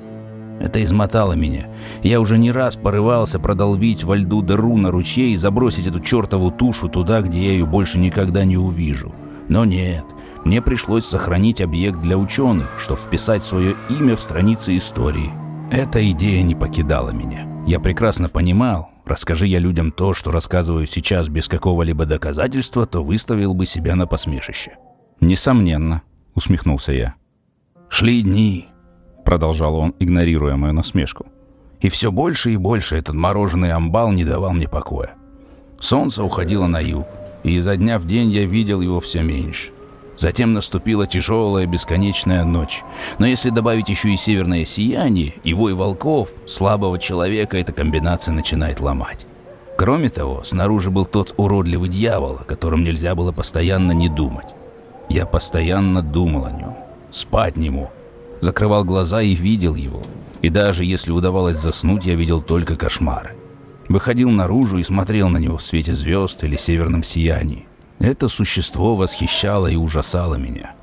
Это 0.59 0.83
измотало 0.83 1.33
меня. 1.33 1.69
Я 2.03 2.19
уже 2.19 2.37
не 2.37 2.51
раз 2.51 2.75
порывался 2.75 3.39
продолбить 3.39 4.03
во 4.03 4.17
льду 4.17 4.41
дыру 4.41 4.77
на 4.77 4.91
ручье 4.91 5.29
и 5.29 5.37
забросить 5.37 5.87
эту 5.87 6.01
чертову 6.01 6.51
тушу 6.51 6.89
туда, 6.89 7.21
где 7.21 7.39
я 7.39 7.51
ее 7.53 7.65
больше 7.65 7.97
никогда 7.97 8.43
не 8.43 8.57
увижу. 8.57 9.13
Но 9.47 9.65
нет, 9.65 10.03
мне 10.43 10.61
пришлось 10.61 11.05
сохранить 11.05 11.61
объект 11.61 11.99
для 12.01 12.17
ученых, 12.17 12.69
чтобы 12.79 12.99
вписать 12.99 13.43
свое 13.43 13.75
имя 13.89 14.15
в 14.15 14.21
страницы 14.21 14.77
истории. 14.77 15.31
Эта 15.71 16.09
идея 16.11 16.43
не 16.43 16.55
покидала 16.55 17.11
меня. 17.11 17.47
Я 17.65 17.79
прекрасно 17.79 18.27
понимал, 18.27 18.89
расскажи 19.05 19.45
я 19.45 19.59
людям 19.59 19.91
то, 19.91 20.13
что 20.13 20.31
рассказываю 20.31 20.87
сейчас 20.87 21.29
без 21.29 21.47
какого-либо 21.47 22.05
доказательства, 22.05 22.85
то 22.85 23.03
выставил 23.03 23.53
бы 23.53 23.65
себя 23.65 23.95
на 23.95 24.07
посмешище. 24.07 24.77
«Несомненно»,— 25.21 26.01
усмехнулся 26.33 26.91
я. 26.91 27.15
Шли 27.89 28.21
дни, 28.21 28.67
продолжал 29.29 29.75
он, 29.75 29.93
игнорируя 29.99 30.55
мою 30.55 30.73
насмешку. 30.73 31.27
И 31.81 31.89
все 31.89 32.11
больше 32.11 32.51
и 32.51 32.57
больше 32.57 32.95
этот 32.95 33.13
мороженый 33.13 33.71
амбал 33.71 34.11
не 34.11 34.23
давал 34.23 34.53
мне 34.53 34.67
покоя. 34.67 35.13
Солнце 35.79 36.23
уходило 36.23 36.65
на 36.65 36.79
юг, 36.79 37.05
и 37.43 37.51
изо 37.51 37.77
дня 37.77 37.99
в 37.99 38.07
день 38.07 38.31
я 38.31 38.45
видел 38.45 38.81
его 38.81 38.99
все 38.99 39.21
меньше. 39.21 39.69
Затем 40.17 40.53
наступила 40.53 41.05
тяжелая 41.05 41.67
бесконечная 41.67 42.43
ночь. 42.43 42.81
Но 43.19 43.27
если 43.27 43.51
добавить 43.51 43.87
еще 43.87 44.09
и 44.11 44.17
северное 44.17 44.65
сияние, 44.65 45.35
и 45.43 45.53
вой 45.53 45.75
волков, 45.75 46.29
слабого 46.47 46.97
человека 46.97 47.55
эта 47.55 47.71
комбинация 47.71 48.33
начинает 48.33 48.79
ломать. 48.79 49.27
Кроме 49.77 50.09
того, 50.09 50.43
снаружи 50.43 50.89
был 50.89 51.05
тот 51.05 51.35
уродливый 51.37 51.89
дьявол, 51.89 52.39
о 52.41 52.45
котором 52.45 52.83
нельзя 52.83 53.13
было 53.13 53.31
постоянно 53.31 53.91
не 53.91 54.09
думать. 54.09 54.55
Я 55.07 55.27
постоянно 55.27 56.01
думал 56.01 56.45
о 56.45 56.51
нем, 56.51 56.75
спать 57.11 57.57
не 57.57 57.69
мог. 57.69 57.91
Закрывал 58.41 58.83
глаза 58.83 59.21
и 59.21 59.35
видел 59.35 59.75
его. 59.75 60.01
И 60.41 60.49
даже 60.49 60.85
если 60.85 61.11
удавалось 61.11 61.57
заснуть, 61.57 62.05
я 62.05 62.15
видел 62.15 62.41
только 62.41 62.75
кошмары. 62.75 63.35
Выходил 63.89 64.29
наружу 64.29 64.77
и 64.77 64.83
смотрел 64.83 65.29
на 65.29 65.37
него 65.37 65.57
в 65.57 65.63
свете 65.63 65.93
звезд 65.93 66.43
или 66.43 66.55
северном 66.55 67.03
сиянии. 67.03 67.67
Это 67.99 68.29
существо 68.29 68.95
восхищало 68.95 69.67
и 69.67 69.75
ужасало 69.75 70.35
меня. 70.35 70.73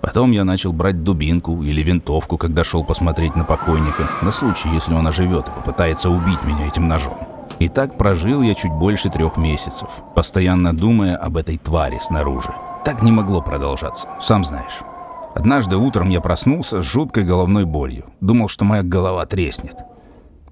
Потом 0.00 0.32
я 0.32 0.44
начал 0.44 0.72
брать 0.72 1.02
дубинку 1.02 1.62
или 1.62 1.82
винтовку, 1.82 2.38
когда 2.38 2.64
шел 2.64 2.84
посмотреть 2.84 3.36
на 3.36 3.44
покойника, 3.44 4.08
на 4.22 4.32
случай, 4.32 4.68
если 4.72 4.94
он 4.94 5.06
оживет 5.06 5.48
и 5.48 5.50
попытается 5.50 6.10
убить 6.10 6.44
меня 6.44 6.66
этим 6.66 6.88
ножом. 6.88 7.18
И 7.58 7.68
так 7.68 7.96
прожил 7.96 8.42
я 8.42 8.54
чуть 8.54 8.72
больше 8.72 9.10
трех 9.10 9.36
месяцев, 9.36 9.88
постоянно 10.14 10.76
думая 10.76 11.16
об 11.16 11.36
этой 11.36 11.58
твари 11.58 11.98
снаружи. 12.02 12.54
Так 12.84 13.02
не 13.02 13.12
могло 13.12 13.40
продолжаться, 13.40 14.08
сам 14.20 14.44
знаешь. 14.44 14.82
Однажды 15.36 15.76
утром 15.76 16.08
я 16.08 16.22
проснулся 16.22 16.80
с 16.80 16.84
жуткой 16.86 17.24
головной 17.24 17.66
болью. 17.66 18.06
Думал, 18.22 18.48
что 18.48 18.64
моя 18.64 18.82
голова 18.82 19.26
треснет. 19.26 19.74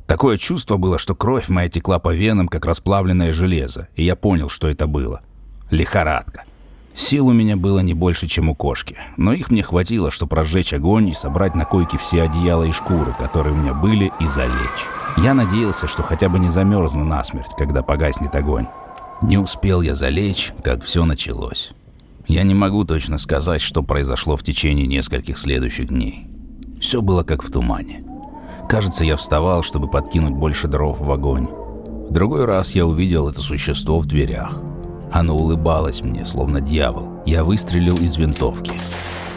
Такое 0.07 0.37
чувство 0.37 0.77
было, 0.77 0.99
что 0.99 1.15
кровь 1.15 1.49
моя 1.49 1.71
текла 1.71 1.99
по 1.99 2.15
венам, 2.15 2.49
как 2.49 2.67
расплавленное 2.67 3.33
железо, 3.33 3.89
и 3.97 4.05
я 4.05 4.15
понял, 4.15 4.51
что 4.51 4.69
это 4.69 4.87
было. 4.87 5.23
Лихорадка. 5.71 6.43
Сил 6.95 7.29
у 7.29 7.33
меня 7.33 7.57
было 7.57 7.81
не 7.81 7.95
больше, 7.95 8.27
чем 8.27 8.51
у 8.51 8.55
кошки, 8.55 8.99
но 9.17 9.33
их 9.33 9.51
мне 9.51 9.63
хватило, 9.63 10.11
чтобы 10.11 10.37
разжечь 10.37 10.75
огонь 10.75 11.09
и 11.09 11.15
собрать 11.15 11.55
на 11.55 11.65
койке 11.65 11.97
все 11.97 12.21
одеяла 12.25 12.65
и 12.65 12.71
шкуры, 12.71 13.15
которые 13.19 13.55
у 13.55 13.57
меня 13.57 13.73
были, 13.73 14.13
и 14.21 14.27
залечь. 14.27 14.87
Я 15.17 15.33
надеялся, 15.33 15.87
что 15.87 16.03
хотя 16.03 16.29
бы 16.29 16.39
не 16.39 16.51
замерзну 16.51 17.07
насмерть, 17.07 17.57
когда 17.57 17.83
погаснет 17.83 18.35
огонь. 18.35 18.67
Не 19.23 19.39
успел 19.39 19.81
я 19.81 19.95
залечь, 19.95 20.53
как 20.63 20.85
все 20.85 21.07
началось. 21.07 21.73
Я 22.27 22.43
не 22.43 22.55
могу 22.55 22.85
точно 22.85 23.19
сказать, 23.19 23.61
что 23.61 23.83
произошло 23.83 24.37
в 24.37 24.43
течение 24.43 24.87
нескольких 24.87 25.39
следующих 25.39 25.89
дней. 25.89 26.27
Все 26.81 27.03
было 27.03 27.23
как 27.23 27.43
в 27.43 27.51
тумане. 27.51 28.03
Кажется, 28.69 29.05
я 29.05 29.17
вставал, 29.17 29.63
чтобы 29.63 29.89
подкинуть 29.89 30.35
больше 30.35 30.69
дров 30.69 31.01
в 31.01 31.11
огонь. 31.11 31.49
В 32.09 32.13
другой 32.13 32.45
раз 32.45 32.75
я 32.75 32.87
увидел 32.87 33.29
это 33.29 33.43
существо 33.43 33.99
в 33.99 34.07
дверях. 34.07 34.63
Оно 35.13 35.37
улыбалось 35.37 36.03
мне, 36.03 36.25
словно 36.25 36.61
дьявол. 36.61 37.23
Я 37.27 37.45
выстрелил 37.45 37.97
из 37.97 38.17
винтовки. 38.17 38.73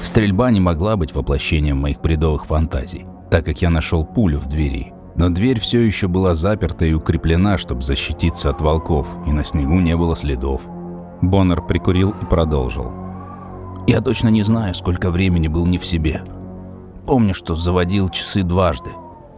Стрельба 0.01 0.49
не 0.51 0.59
могла 0.59 0.95
быть 0.95 1.13
воплощением 1.13 1.77
моих 1.77 2.01
бредовых 2.01 2.45
фантазий, 2.45 3.05
так 3.29 3.45
как 3.45 3.61
я 3.61 3.69
нашел 3.69 4.05
пулю 4.05 4.39
в 4.39 4.47
двери. 4.47 4.93
Но 5.15 5.29
дверь 5.29 5.59
все 5.59 5.81
еще 5.81 6.07
была 6.07 6.35
заперта 6.35 6.85
и 6.85 6.93
укреплена, 6.93 7.57
чтобы 7.57 7.81
защититься 7.81 8.49
от 8.49 8.61
волков, 8.61 9.07
и 9.25 9.31
на 9.31 9.43
снегу 9.43 9.79
не 9.79 9.95
было 9.97 10.15
следов. 10.15 10.61
Боннер 11.21 11.61
прикурил 11.61 12.13
и 12.21 12.25
продолжил. 12.25 12.91
Я 13.87 14.01
точно 14.01 14.27
не 14.27 14.43
знаю, 14.43 14.75
сколько 14.75 15.11
времени 15.11 15.47
был 15.47 15.65
не 15.65 15.77
в 15.77 15.85
себе. 15.85 16.21
Помню, 17.05 17.33
что 17.33 17.55
заводил 17.55 18.09
часы 18.09 18.43
дважды. 18.43 18.91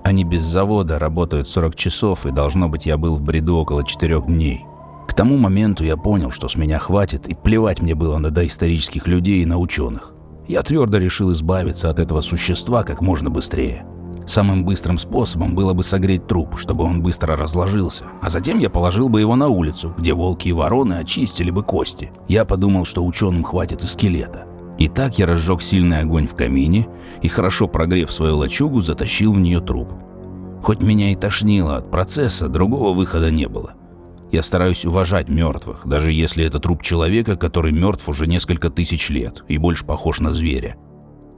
Они 0.03 0.23
без 0.23 0.41
завода 0.41 0.97
работают 0.97 1.47
40 1.47 1.75
часов, 1.75 2.25
и 2.25 2.31
должно 2.31 2.67
быть, 2.67 2.85
я 2.85 2.97
был 2.97 3.15
в 3.15 3.21
бреду 3.21 3.57
около 3.57 3.85
четырех 3.85 4.25
дней. 4.25 4.65
К 5.07 5.13
тому 5.13 5.37
моменту 5.37 5.83
я 5.83 5.97
понял, 5.97 6.31
что 6.31 6.47
с 6.47 6.55
меня 6.55 6.79
хватит, 6.79 7.27
и 7.27 7.35
плевать 7.35 7.81
мне 7.81 7.95
было 7.95 8.17
на 8.17 8.31
доисторических 8.31 9.07
людей 9.07 9.43
и 9.43 9.45
на 9.45 9.57
ученых. 9.57 10.13
Я 10.47 10.63
твердо 10.63 10.97
решил 10.97 11.31
избавиться 11.31 11.89
от 11.89 11.99
этого 11.99 12.21
существа 12.21 12.83
как 12.83 13.01
можно 13.01 13.29
быстрее. 13.29 13.85
Самым 14.29 14.63
быстрым 14.63 14.99
способом 14.99 15.55
было 15.55 15.73
бы 15.73 15.81
согреть 15.81 16.27
труп, 16.27 16.59
чтобы 16.59 16.83
он 16.83 17.01
быстро 17.01 17.35
разложился, 17.35 18.03
а 18.21 18.29
затем 18.29 18.59
я 18.59 18.69
положил 18.69 19.09
бы 19.09 19.21
его 19.21 19.35
на 19.35 19.47
улицу, 19.47 19.91
где 19.97 20.13
волки 20.13 20.49
и 20.49 20.51
вороны 20.51 20.99
очистили 20.99 21.49
бы 21.49 21.63
кости. 21.63 22.11
Я 22.27 22.45
подумал, 22.45 22.85
что 22.85 23.03
ученым 23.03 23.41
хватит 23.41 23.83
и 23.83 23.87
скелета. 23.87 24.45
И 24.77 24.87
так 24.87 25.17
я 25.17 25.25
разжег 25.25 25.63
сильный 25.63 26.01
огонь 26.01 26.27
в 26.27 26.35
камине 26.35 26.87
и, 27.23 27.27
хорошо 27.27 27.67
прогрев 27.67 28.11
свою 28.11 28.37
лачугу, 28.37 28.81
затащил 28.81 29.33
в 29.33 29.39
нее 29.39 29.61
труп. 29.61 29.93
Хоть 30.61 30.83
меня 30.83 31.11
и 31.11 31.15
тошнило 31.15 31.77
от 31.77 31.89
процесса, 31.89 32.49
другого 32.49 32.93
выхода 32.93 33.31
не 33.31 33.47
было. 33.47 33.73
Я 34.31 34.43
стараюсь 34.43 34.85
уважать 34.85 35.27
мертвых, 35.29 35.87
даже 35.87 36.11
если 36.11 36.45
это 36.45 36.59
труп 36.59 36.83
человека, 36.83 37.35
который 37.35 37.71
мертв 37.71 38.07
уже 38.07 38.27
несколько 38.27 38.69
тысяч 38.69 39.09
лет 39.09 39.43
и 39.47 39.57
больше 39.57 39.85
похож 39.85 40.19
на 40.19 40.33
зверя. 40.33 40.77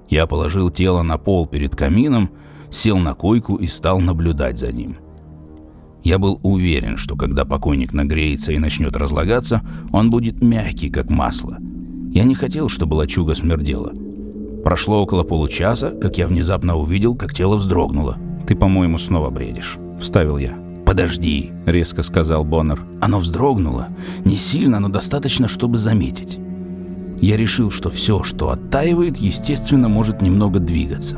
Я 0.09 0.27
положил 0.27 0.69
тело 0.69 1.03
на 1.03 1.17
пол 1.17 1.47
перед 1.47 1.73
камином, 1.73 2.31
сел 2.71 2.97
на 2.97 3.13
койку 3.13 3.55
и 3.55 3.67
стал 3.67 3.99
наблюдать 3.99 4.57
за 4.57 4.71
ним. 4.71 4.97
Я 6.03 6.17
был 6.17 6.39
уверен, 6.41 6.97
что 6.97 7.15
когда 7.15 7.45
покойник 7.45 7.93
нагреется 7.93 8.51
и 8.51 8.57
начнет 8.57 8.95
разлагаться, 8.95 9.61
он 9.91 10.09
будет 10.09 10.41
мягкий, 10.41 10.89
как 10.89 11.11
масло. 11.11 11.57
Я 12.11 12.23
не 12.23 12.33
хотел, 12.33 12.69
чтобы 12.69 12.95
лачуга 12.95 13.35
смердела. 13.35 13.93
Прошло 14.63 15.01
около 15.01 15.23
получаса, 15.23 15.91
как 15.91 16.17
я 16.17 16.27
внезапно 16.27 16.75
увидел, 16.75 17.15
как 17.15 17.33
тело 17.33 17.55
вздрогнуло. 17.55 18.17
«Ты, 18.47 18.55
по-моему, 18.55 18.97
снова 18.97 19.29
бредишь»,— 19.29 19.77
вставил 19.99 20.37
я. 20.37 20.57
«Подожди»,— 20.85 21.51
резко 21.65 22.03
сказал 22.03 22.43
Боннер. 22.43 22.81
Оно 22.99 23.19
вздрогнуло. 23.19 23.89
Не 24.25 24.37
сильно, 24.37 24.79
но 24.79 24.89
достаточно, 24.89 25.47
чтобы 25.47 25.77
заметить. 25.77 26.39
Я 27.21 27.37
решил, 27.37 27.69
что 27.71 27.89
все, 27.89 28.23
что 28.23 28.49
оттаивает, 28.49 29.17
естественно, 29.17 29.87
может 29.87 30.21
немного 30.21 30.59
двигаться. 30.59 31.17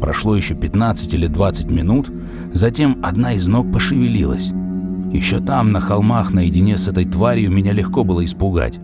Прошло 0.00 0.36
еще 0.36 0.54
15 0.54 1.14
или 1.14 1.26
20 1.26 1.70
минут, 1.70 2.10
затем 2.52 2.98
одна 3.02 3.32
из 3.32 3.46
ног 3.46 3.72
пошевелилась. 3.72 4.52
Еще 5.12 5.40
там, 5.40 5.72
на 5.72 5.80
холмах, 5.80 6.32
наедине 6.32 6.76
с 6.76 6.88
этой 6.88 7.04
тварью, 7.04 7.50
меня 7.50 7.72
легко 7.72 8.04
было 8.04 8.24
испугать. 8.24 8.78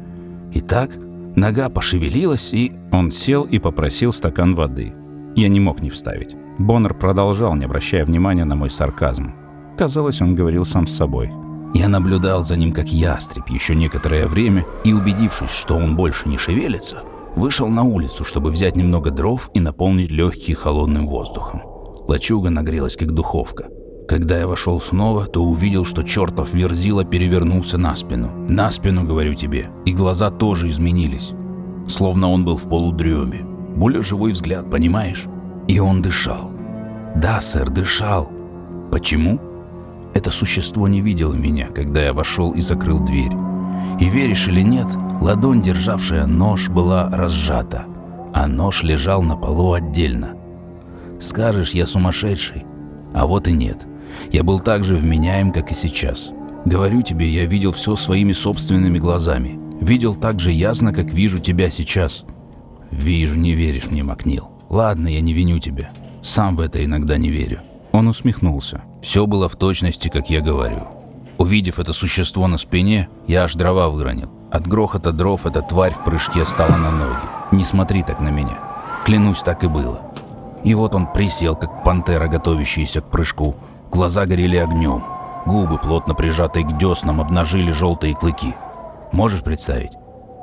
Итак, 0.55 0.90
нога 1.37 1.68
пошевелилась, 1.68 2.51
и... 2.53 2.72
Он 2.90 3.11
сел 3.11 3.44
и 3.44 3.59
попросил 3.59 4.12
стакан 4.12 4.55
воды. 4.55 4.94
Я 5.35 5.48
не 5.48 5.61
мог 5.61 5.81
не 5.83 5.90
вставить. 5.90 6.37
Боннер 6.59 6.94
продолжал, 6.94 7.55
не 7.55 7.64
обращая 7.64 8.05
внимания 8.05 8.44
на 8.44 8.55
мой 8.55 8.70
сарказм. 8.70 9.33
Казалось, 9.77 10.20
он 10.20 10.35
говорил 10.35 10.64
сам 10.64 10.87
с 10.87 10.94
собой. 10.94 11.31
Я 11.75 11.88
наблюдал 11.88 12.44
за 12.44 12.57
ним 12.57 12.72
как 12.72 12.92
ястреб 12.92 13.48
еще 13.48 13.75
некоторое 13.75 14.27
время 14.27 14.66
и, 14.85 14.92
убедившись, 14.92 15.51
что 15.51 15.77
он 15.77 15.96
больше 15.96 16.29
не 16.29 16.37
шевелится, 16.37 17.03
вышел 17.37 17.68
на 17.68 17.83
улицу, 17.83 18.25
чтобы 18.25 18.51
взять 18.51 18.77
немного 18.77 19.11
дров 19.11 19.51
и 19.55 19.61
наполнить 19.61 20.11
легкие 20.11 20.57
холодным 20.57 21.09
воздухом. 21.09 21.62
Лачуга 22.09 22.51
нагрелась, 22.51 22.97
как 22.97 23.12
духовка. 23.12 23.68
Когда 24.09 24.38
я 24.38 24.47
вошел 24.47 24.81
снова, 24.81 25.27
то 25.27 25.42
увидел, 25.42 25.85
что 25.85 26.03
чертов 26.03 26.53
верзила 26.53 27.05
перевернулся 27.05 27.79
на 27.79 27.95
спину. 27.97 28.29
На 28.49 28.71
спину, 28.71 29.05
говорю 29.05 29.35
тебе. 29.35 29.71
И 29.87 29.92
глаза 29.92 30.31
тоже 30.31 30.68
изменились. 30.68 31.33
Словно 31.88 32.31
он 32.31 32.45
был 32.45 32.57
в 32.57 32.68
полудреме. 32.68 33.45
Более 33.77 34.03
живой 34.03 34.33
взгляд, 34.33 34.71
понимаешь? 34.71 35.27
И 35.68 35.79
он 35.79 36.03
дышал. 36.03 36.51
Да, 37.16 37.40
сэр, 37.40 37.71
дышал. 37.71 38.31
Почему? 38.90 39.40
Это 40.14 40.31
существо 40.31 40.88
не 40.88 41.01
видело 41.01 41.33
меня, 41.33 41.68
когда 41.68 42.03
я 42.03 42.12
вошел 42.12 42.53
и 42.53 42.61
закрыл 42.61 42.99
дверь. 42.99 43.33
И 44.01 44.09
веришь 44.09 44.49
или 44.49 44.61
нет, 44.61 44.88
ладонь, 45.22 45.62
державшая 45.62 46.26
нож, 46.26 46.68
была 46.68 47.08
разжата, 47.11 47.87
а 48.35 48.46
нож 48.46 48.82
лежал 48.82 49.22
на 49.22 49.37
полу 49.37 49.72
отдельно. 49.72 50.35
Скажешь, 51.20 51.70
я 51.70 51.87
сумасшедший. 51.87 52.64
А 53.14 53.26
вот 53.26 53.46
и 53.46 53.52
нет. 53.52 53.87
Я 54.30 54.42
был 54.42 54.61
так 54.61 54.85
же 54.85 54.96
вменяем, 54.96 55.52
как 55.52 55.70
и 55.70 55.74
сейчас. 55.74 56.30
Говорю 56.64 57.02
тебе, 57.02 57.28
я 57.28 57.46
видел 57.46 57.72
все 57.72 57.94
своими 57.96 58.32
собственными 58.32 58.98
глазами. 58.98 59.58
Видел 59.80 60.14
так 60.14 60.40
же 60.40 60.50
ясно, 60.50 60.92
как 60.92 61.12
вижу 61.12 61.38
тебя 61.38 61.70
сейчас. 61.70 62.24
Вижу, 62.90 63.38
не 63.38 63.52
веришь 63.52 63.87
мне, 63.87 64.02
Макнил. 64.02 64.50
Ладно, 64.68 65.08
я 65.08 65.20
не 65.20 65.32
виню 65.32 65.58
тебя. 65.61 65.90
Сам 66.22 66.56
в 66.56 66.61
это 66.61 66.85
иногда 66.85 67.16
не 67.16 67.30
верю. 67.30 67.61
Он 67.92 68.08
усмехнулся. 68.08 68.82
Все 69.02 69.26
было 69.26 69.48
в 69.48 69.56
точности, 69.56 70.08
как 70.08 70.30
я 70.30 70.40
говорю. 70.40 70.87
Увидев 71.38 71.78
это 71.78 71.92
существо 71.92 72.46
на 72.48 72.58
спине, 72.58 73.08
я 73.26 73.44
аж 73.44 73.54
дрова 73.54 73.88
выронил. 73.88 74.30
От 74.52 74.66
грохота 74.66 75.12
дров 75.12 75.46
эта 75.46 75.62
тварь 75.62 75.94
в 75.94 76.04
прыжке 76.04 76.44
стала 76.44 76.76
на 76.76 76.90
ноги. 76.90 77.16
Не 77.52 77.64
смотри 77.64 78.02
так 78.02 78.20
на 78.20 78.28
меня. 78.28 78.58
Клянусь, 79.02 79.40
так 79.40 79.64
и 79.64 79.66
было. 79.66 80.02
И 80.62 80.74
вот 80.74 80.94
он 80.94 81.06
присел, 81.06 81.56
как 81.56 81.82
пантера, 81.82 82.28
готовящаяся 82.28 83.00
к 83.00 83.10
прыжку. 83.10 83.56
Глаза 83.90 84.26
горели 84.26 84.56
огнем. 84.56 85.02
Губы, 85.46 85.78
плотно 85.78 86.14
прижатые 86.14 86.66
к 86.66 86.76
деснам, 86.76 87.20
обнажили 87.20 87.72
желтые 87.72 88.14
клыки. 88.14 88.54
Можешь 89.10 89.42
представить? 89.42 89.92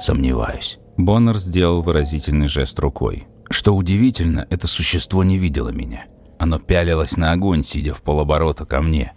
Сомневаюсь. 0.01 0.79
Боннер 0.97 1.37
сделал 1.37 1.81
выразительный 1.81 2.47
жест 2.47 2.79
рукой. 2.79 3.27
Что 3.49 3.75
удивительно, 3.75 4.45
это 4.49 4.67
существо 4.67 5.23
не 5.23 5.37
видело 5.37 5.69
меня. 5.69 6.05
Оно 6.39 6.57
пялилось 6.57 7.15
на 7.15 7.31
огонь, 7.31 7.63
сидя 7.63 7.93
в 7.93 8.01
полоборота 8.01 8.65
ко 8.65 8.81
мне. 8.81 9.13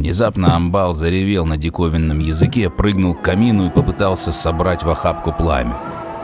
Внезапно 0.00 0.56
амбал 0.56 0.94
заревел 0.94 1.44
на 1.44 1.58
диковинном 1.58 2.20
языке, 2.20 2.70
прыгнул 2.70 3.14
к 3.14 3.20
камину 3.20 3.66
и 3.66 3.70
попытался 3.70 4.32
собрать 4.32 4.82
в 4.82 4.88
охапку 4.88 5.30
пламя. 5.30 5.76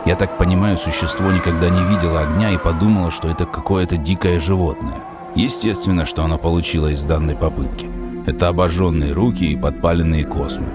Я 0.07 0.15
так 0.15 0.35
понимаю, 0.39 0.79
существо 0.79 1.31
никогда 1.31 1.69
не 1.69 1.83
видело 1.83 2.21
огня 2.21 2.49
и 2.49 2.57
подумало, 2.57 3.11
что 3.11 3.29
это 3.29 3.45
какое-то 3.45 3.95
дикое 3.95 4.39
животное. 4.39 4.95
Естественно, 5.35 6.07
что 6.07 6.23
оно 6.23 6.39
получило 6.39 6.87
из 6.87 7.03
данной 7.03 7.35
попытки. 7.35 7.87
Это 8.25 8.47
обожженные 8.47 9.13
руки 9.13 9.43
и 9.43 9.55
подпаленные 9.55 10.25
космы. 10.25 10.65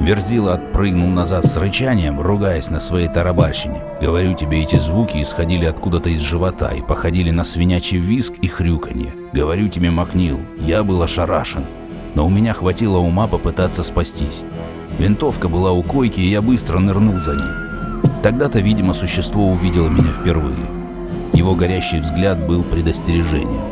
Верзила 0.00 0.54
отпрыгнул 0.54 1.10
назад 1.10 1.46
с 1.46 1.56
рычанием, 1.56 2.20
ругаясь 2.20 2.70
на 2.70 2.80
своей 2.80 3.06
тарабарщине. 3.06 3.80
Говорю 4.00 4.34
тебе, 4.34 4.64
эти 4.64 4.80
звуки 4.80 5.22
исходили 5.22 5.64
откуда-то 5.64 6.08
из 6.08 6.20
живота 6.20 6.72
и 6.74 6.82
походили 6.82 7.30
на 7.30 7.44
свинячий 7.44 7.98
визг 7.98 8.34
и 8.42 8.48
хрюканье. 8.48 9.14
Говорю 9.32 9.68
тебе, 9.68 9.92
Макнил, 9.92 10.40
я 10.58 10.82
был 10.82 11.04
ошарашен. 11.04 11.62
Но 12.14 12.26
у 12.26 12.30
меня 12.30 12.52
хватило 12.54 12.98
ума 12.98 13.26
попытаться 13.26 13.82
спастись. 13.82 14.42
Винтовка 14.98 15.48
была 15.48 15.72
у 15.72 15.82
койки, 15.82 16.20
и 16.20 16.28
я 16.28 16.42
быстро 16.42 16.78
нырнул 16.78 17.18
за 17.20 17.34
ней. 17.34 18.10
Тогда-то, 18.22 18.60
видимо, 18.60 18.94
существо 18.94 19.48
увидело 19.48 19.88
меня 19.88 20.12
впервые. 20.12 20.56
Его 21.32 21.54
горящий 21.54 22.00
взгляд 22.00 22.46
был 22.46 22.62
предостережением. 22.62 23.62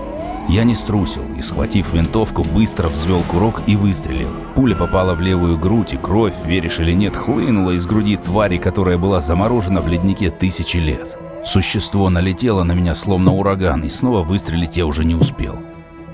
Я 0.48 0.64
не 0.64 0.74
струсил 0.74 1.22
и, 1.38 1.42
схватив 1.42 1.92
винтовку, 1.92 2.42
быстро 2.42 2.88
взвел 2.88 3.22
курок 3.22 3.62
и 3.66 3.76
выстрелил. 3.76 4.31
Пуля 4.57 4.74
попала 4.74 5.14
в 5.14 5.20
левую 5.20 5.57
грудь, 5.59 5.92
и 5.92 5.96
кровь, 5.96 6.35
веришь 6.44 6.81
или 6.81 6.92
нет, 6.92 7.14
хлынула 7.14 7.70
из 7.72 7.87
груди 7.87 8.16
твари, 8.16 8.57
которая 8.57 8.98
была 8.98 9.20
заморожена 9.20 9.81
в 9.81 9.87
леднике 9.87 10.31
тысячи 10.31 10.79
лет. 10.79 11.16
Существо 11.46 12.11
налетело 12.11 12.64
на 12.64 12.72
меня 12.72 12.96
словно 12.96 13.33
ураган, 13.33 13.85
и 13.85 13.88
снова 13.88 14.22
выстрелить 14.22 14.76
я 14.76 14.87
уже 14.87 15.05
не 15.05 15.14
успел. 15.14 15.57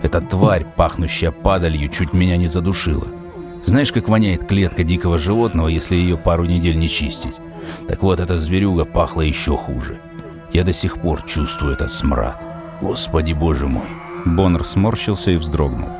Эта 0.06 0.20
тварь, 0.20 0.64
пахнущая 0.76 1.32
падалью, 1.32 1.88
чуть 1.88 2.14
меня 2.14 2.36
не 2.36 2.46
задушила. 2.46 3.08
Знаешь, 3.64 3.90
как 3.90 4.08
воняет 4.08 4.46
клетка 4.46 4.84
дикого 4.84 5.18
животного, 5.18 5.66
если 5.66 5.96
ее 5.96 6.16
пару 6.16 6.44
недель 6.44 6.78
не 6.78 6.88
чистить? 6.88 7.34
Так 7.88 8.04
вот, 8.04 8.20
эта 8.20 8.38
зверюга 8.38 8.84
пахла 8.84 9.22
еще 9.22 9.56
хуже. 9.56 9.98
Я 10.52 10.62
до 10.62 10.72
сих 10.72 11.00
пор 11.02 11.22
чувствую 11.22 11.72
этот 11.72 11.90
смрад. 11.90 12.40
Господи 12.80 13.32
боже 13.32 13.66
мой. 13.66 13.88
Боннер 14.24 14.64
сморщился 14.64 15.32
и 15.32 15.38
вздрогнул. 15.38 15.90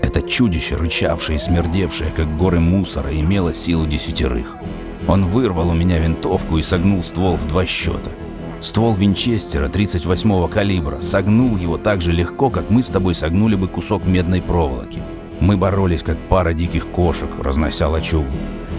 Это 0.00 0.22
чудище, 0.22 0.76
рычавшее 0.76 1.34
и 1.34 1.40
смердевшее, 1.40 2.12
как 2.14 2.36
горы 2.36 2.60
мусора, 2.60 3.18
имело 3.18 3.52
силу 3.52 3.84
десятерых. 3.84 4.46
Он 5.08 5.26
вырвал 5.26 5.70
у 5.70 5.74
меня 5.74 5.98
винтовку 5.98 6.58
и 6.58 6.62
согнул 6.62 7.02
ствол 7.02 7.34
в 7.34 7.48
два 7.48 7.66
счета. 7.66 8.12
Ствол 8.64 8.94
Винчестера 8.94 9.68
38-го 9.68 10.48
калибра 10.48 10.98
согнул 11.02 11.58
его 11.58 11.76
так 11.76 12.00
же 12.00 12.12
легко, 12.12 12.48
как 12.48 12.70
мы 12.70 12.82
с 12.82 12.86
тобой 12.86 13.14
согнули 13.14 13.56
бы 13.56 13.68
кусок 13.68 14.06
медной 14.06 14.40
проволоки. 14.40 15.02
Мы 15.38 15.58
боролись, 15.58 16.02
как 16.02 16.16
пара 16.30 16.54
диких 16.54 16.86
кошек, 16.86 17.28
разнося 17.38 17.88
лачугу. 17.88 18.24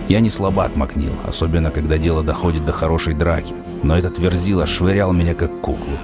Я 0.07 0.21
не 0.21 0.31
слабак 0.31 0.75
Макнил, 0.75 1.11
особенно 1.27 1.69
когда 1.69 1.99
дело 1.99 2.23
доходит 2.23 2.65
до 2.65 2.71
хорошей 2.71 3.13
драки, 3.13 3.53
но 3.83 3.95
этот 3.95 4.17
верзила 4.17 4.65
швырял 4.65 5.13
меня 5.13 5.35
как 5.35 5.61
куклу. 5.61 5.97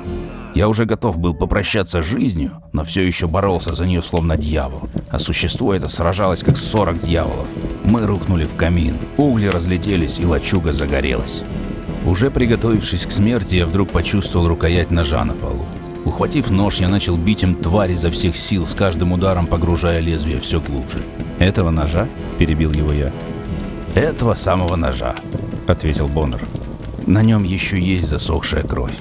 Я 0.53 0.69
уже 0.69 0.85
готов 0.85 1.17
был 1.17 1.33
попрощаться 1.33 2.03
с 2.03 2.05
жизнью, 2.05 2.61
но 2.73 2.83
все 2.83 3.01
еще 3.01 3.27
боролся 3.27 3.73
за 3.73 3.87
нее 3.87 4.03
словно 4.03 4.37
дьявол. 4.37 4.89
А 5.09 5.17
существо 5.17 5.73
это 5.73 5.89
сражалось 5.89 6.43
как 6.43 6.55
40 6.55 6.99
дьяволов. 7.01 7.47
Мы 7.83 8.05
рухнули 8.05 8.43
в 8.43 8.55
камин, 8.55 8.95
угли 9.17 9.47
разлетелись 9.47 10.19
и 10.19 10.25
лачуга 10.25 10.71
загорелась. 10.71 11.41
Уже 12.05 12.31
приготовившись 12.31 13.05
к 13.05 13.11
смерти, 13.11 13.55
я 13.55 13.65
вдруг 13.65 13.89
почувствовал 13.89 14.47
рукоять 14.47 14.91
ножа 14.91 15.23
на 15.23 15.33
полу. 15.33 15.65
Ухватив 16.05 16.49
нож, 16.49 16.79
я 16.79 16.89
начал 16.89 17.15
бить 17.15 17.43
им 17.43 17.55
тварь 17.55 17.91
изо 17.91 18.09
всех 18.09 18.35
сил, 18.35 18.65
с 18.65 18.73
каждым 18.73 19.11
ударом 19.11 19.47
погружая 19.47 19.99
лезвие 19.99 20.39
все 20.39 20.59
глубже. 20.59 20.99
«Этого 21.39 21.69
ножа?»– 21.69 22.07
перебил 22.39 22.71
его 22.71 22.91
я. 22.91 23.11
«Этого 23.93 24.35
самого 24.35 24.75
ножа»,– 24.75 25.15
ответил 25.67 26.07
Боннер. 26.07 26.41
«На 27.05 27.21
нем 27.21 27.43
еще 27.43 27.79
есть 27.79 28.09
засохшая 28.09 28.63
кровь 28.63 28.93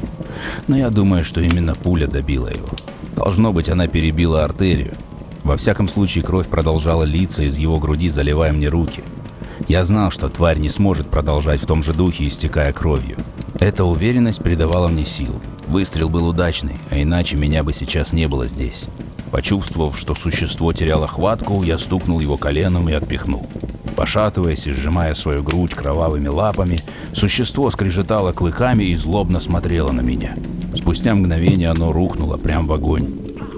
но 0.66 0.76
я 0.76 0.90
думаю, 0.90 1.24
что 1.24 1.40
именно 1.40 1.74
пуля 1.74 2.06
добила 2.06 2.48
его. 2.48 2.68
Должно 3.16 3.52
быть, 3.52 3.68
она 3.68 3.86
перебила 3.86 4.44
артерию. 4.44 4.92
Во 5.42 5.56
всяком 5.56 5.88
случае, 5.88 6.24
кровь 6.24 6.48
продолжала 6.48 7.04
литься 7.04 7.42
из 7.42 7.58
его 7.58 7.78
груди, 7.78 8.08
заливая 8.08 8.52
мне 8.52 8.68
руки. 8.68 9.02
Я 9.70 9.84
знал, 9.84 10.10
что 10.10 10.28
тварь 10.28 10.58
не 10.58 10.68
сможет 10.68 11.08
продолжать 11.08 11.62
в 11.62 11.66
том 11.66 11.84
же 11.84 11.94
духе, 11.94 12.26
истекая 12.26 12.72
кровью. 12.72 13.16
Эта 13.60 13.84
уверенность 13.84 14.42
придавала 14.42 14.88
мне 14.88 15.06
сил. 15.06 15.32
Выстрел 15.68 16.08
был 16.08 16.26
удачный, 16.26 16.74
а 16.90 17.00
иначе 17.00 17.36
меня 17.36 17.62
бы 17.62 17.72
сейчас 17.72 18.12
не 18.12 18.26
было 18.26 18.48
здесь. 18.48 18.86
Почувствовав, 19.30 19.96
что 19.96 20.16
существо 20.16 20.72
теряло 20.72 21.06
хватку, 21.06 21.62
я 21.62 21.78
стукнул 21.78 22.18
его 22.18 22.36
коленом 22.36 22.88
и 22.88 22.94
отпихнул. 22.94 23.48
Пошатываясь 23.94 24.66
и 24.66 24.72
сжимая 24.72 25.14
свою 25.14 25.44
грудь 25.44 25.72
кровавыми 25.72 26.26
лапами, 26.26 26.80
существо 27.12 27.70
скрежетало 27.70 28.32
клыками 28.32 28.82
и 28.82 28.96
злобно 28.96 29.38
смотрело 29.40 29.92
на 29.92 30.00
меня. 30.00 30.34
Спустя 30.74 31.14
мгновение 31.14 31.68
оно 31.68 31.92
рухнуло 31.92 32.38
прямо 32.38 32.66
в 32.66 32.72
огонь. 32.72 33.06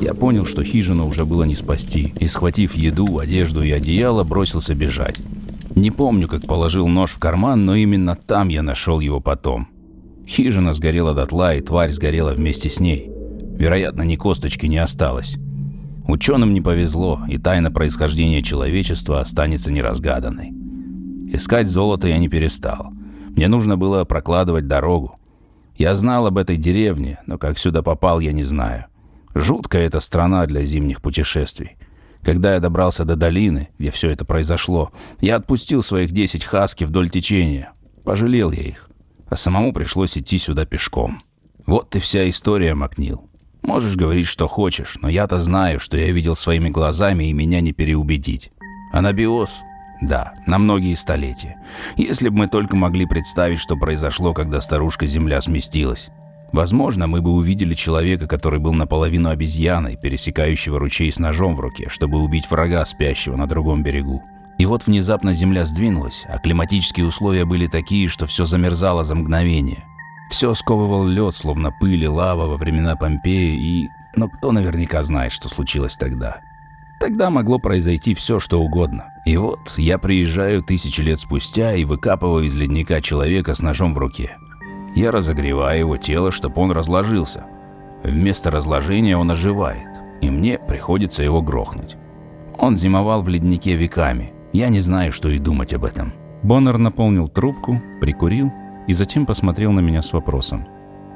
Я 0.03 0.12
понял, 0.12 0.44
что 0.44 0.62
хижину 0.62 1.07
уже 1.07 1.25
было 1.25 1.44
не 1.44 1.55
спасти, 1.55 2.12
и, 2.18 2.29
схватив 2.29 2.75
еду, 2.75 3.18
одежду 3.18 3.62
и 3.62 3.70
одеяло, 3.70 4.25
бросился 4.25 4.75
бежать. 4.75 5.18
Не 5.74 5.90
помню, 5.90 6.28
как 6.28 6.42
положил 6.46 6.87
нож 6.87 7.12
в 7.12 7.18
карман, 7.18 7.64
но 7.64 7.74
именно 7.74 8.14
там 8.14 8.48
я 8.48 8.62
нашел 8.62 9.00
его 9.00 9.20
потом. 9.20 9.68
Хижина 10.26 10.74
сгорела 10.74 11.14
дотла, 11.14 11.54
и 11.54 11.61
тварь 11.61 11.90
сгорела 11.90 12.32
вместе 12.32 12.68
с 12.68 12.78
ней. 12.78 13.11
Вероятно, 13.56 14.02
ни 14.02 14.16
косточки 14.16 14.66
не 14.66 14.78
осталось. 14.78 15.37
Ученым 16.06 16.52
не 16.52 16.61
повезло, 16.61 17.20
и 17.28 17.38
тайна 17.38 17.70
происхождения 17.70 18.42
человечества 18.42 19.20
останется 19.20 19.70
неразгаданной. 19.70 20.52
Искать 21.32 21.68
золото 21.68 22.08
я 22.08 22.18
не 22.18 22.28
перестал. 22.28 22.92
Мне 23.35 23.48
нужно 23.48 23.76
было 23.76 24.04
прокладывать 24.04 24.66
дорогу. 24.66 25.18
Я 25.76 25.96
знал 25.96 26.26
об 26.26 26.37
этой 26.37 26.56
деревне, 26.58 27.20
но 27.26 27.38
как 27.38 27.58
сюда 27.58 27.82
попал, 27.82 28.20
я 28.20 28.32
не 28.32 28.42
знаю. 28.42 28.87
Жуткая 29.35 29.87
эта 29.87 30.00
страна 30.00 30.44
для 30.46 30.62
зимних 30.62 31.00
путешествий. 31.00 31.76
Когда 32.22 32.54
я 32.54 32.61
добрался 32.61 33.04
до 33.04 33.16
долины, 33.16 33.70
где 33.78 33.90
все 33.90 34.11
это 34.11 34.24
произошло, 34.24 34.92
я 35.20 35.37
отпустил 35.37 35.82
своих 35.82 36.12
десять 36.12 36.44
хаски 36.44 36.85
вдоль 36.85 37.11
течения. 37.11 37.72
Пожалел 38.04 38.52
я 38.52 38.62
их. 38.62 38.88
А 39.28 39.37
самому 39.37 39.72
пришлось 39.72 40.16
идти 40.16 40.38
сюда 40.38 40.64
пешком. 40.64 41.18
Вот 41.66 41.94
и 41.96 42.00
вся 42.00 42.28
история, 42.28 42.74
Макнил. 42.74 43.28
Можешь 43.62 43.96
говорить, 43.96 44.26
что 44.26 44.48
хочешь, 44.48 44.98
но 45.00 45.08
я-то 45.08 45.40
знаю, 45.40 45.78
что 45.80 45.96
я 45.96 46.12
видел 46.12 46.35
своими 46.35 46.68
глазами, 46.68 47.24
и 47.24 47.32
меня 47.32 47.61
не 47.61 47.72
переубедить. 47.72 48.52
Анабиоз? 48.92 49.50
Да, 50.00 50.35
на 50.46 50.58
многие 50.58 50.94
столетия. 50.96 51.56
Если 51.96 52.28
бы 52.28 52.38
мы 52.38 52.48
только 52.48 52.74
могли 52.74 53.06
представить, 53.06 53.61
что 53.61 53.76
произошло, 53.76 54.35
когда 54.35 54.61
старушка-Земля 54.61 55.40
сместилась. 55.40 56.11
Возможно, 56.53 57.07
мы 57.07 57.23
бы 57.23 57.31
увидели 57.33 57.75
человека, 57.75 58.29
который 58.29 58.61
был 58.61 58.75
наполовину 58.75 59.31
обезьяной, 59.31 59.97
пересекающего 59.97 60.79
ручей 60.79 61.11
с 61.11 61.19
ножом 61.19 61.57
в 61.57 61.61
руке, 61.61 61.88
чтобы 61.88 62.19
убить 62.19 62.51
врага, 62.51 62.85
спящего 62.85 63.37
на 63.37 63.47
другом 63.47 63.83
берегу. 63.83 64.23
И 64.59 64.67
вот 64.67 64.87
внезапно 64.87 65.33
земля 65.33 65.65
сдвинулась, 65.65 66.25
а 66.29 66.38
климатические 66.38 67.07
условия 67.07 67.47
были 67.47 67.67
такие, 67.69 68.07
что 68.07 68.27
все 68.27 68.45
замерзало 68.45 69.03
за 69.03 69.15
мгновение. 69.15 69.85
Все 70.31 70.53
сковывал 70.55 71.07
лед, 71.07 71.35
словно 71.35 71.73
пыль 71.73 72.05
и 72.05 72.09
лава 72.09 72.47
во 72.47 72.57
времена 72.57 72.97
Помпеи, 72.97 73.57
и... 73.57 73.88
Но 74.15 74.29
кто 74.29 74.53
наверняка 74.53 75.03
знает, 75.05 75.33
что 75.33 75.49
случилось 75.49 75.97
тогда? 75.97 76.41
Тогда 77.01 77.31
могло 77.31 77.59
произойти 77.59 78.15
все, 78.15 78.38
что 78.38 78.61
угодно. 78.62 79.07
И 79.25 79.37
вот 79.37 79.75
я 79.77 79.99
приезжаю 79.99 80.62
тысячи 80.62 81.01
лет 81.01 81.19
спустя 81.19 81.75
и 81.75 81.85
выкапываю 81.85 82.45
из 82.45 82.55
ледника 82.55 83.01
человека 83.01 83.55
с 83.55 83.61
ножом 83.62 83.95
в 83.95 83.99
руке. 83.99 84.37
Я 84.94 85.11
разогреваю 85.11 85.78
его 85.78 85.96
тело, 85.96 86.31
чтобы 86.31 86.61
он 86.61 86.72
разложился. 86.72 87.46
Вместо 88.02 88.50
разложения 88.50 89.16
он 89.16 89.31
оживает, 89.31 89.88
и 90.20 90.28
мне 90.31 90.59
приходится 90.59 91.22
его 91.22 91.40
грохнуть. 91.40 91.96
Он 92.59 92.76
зимовал 92.76 93.22
в 93.22 93.28
леднике 93.28 93.74
веками. 93.74 94.33
Я 94.52 94.68
не 94.68 94.81
знаю, 94.81 95.12
что 95.12 95.28
и 95.28 95.38
думать 95.38 95.72
об 95.72 95.85
этом. 95.85 96.12
Боннер 96.42 96.76
наполнил 96.78 97.28
трубку, 97.28 97.81
прикурил 98.00 98.52
и 98.87 98.92
затем 98.92 99.24
посмотрел 99.24 99.72
на 99.72 99.81
меня 99.81 100.02
с 100.02 100.12
вопросом. 100.12 100.66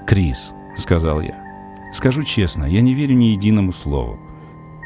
«Крис»,— 0.06 0.52
сказал 0.76 1.20
я,— 1.20 1.34
«скажу 1.92 2.22
честно, 2.22 2.64
я 2.64 2.80
не 2.80 2.94
верю 2.94 3.14
ни 3.14 3.26
единому 3.26 3.72
слову. 3.72 4.18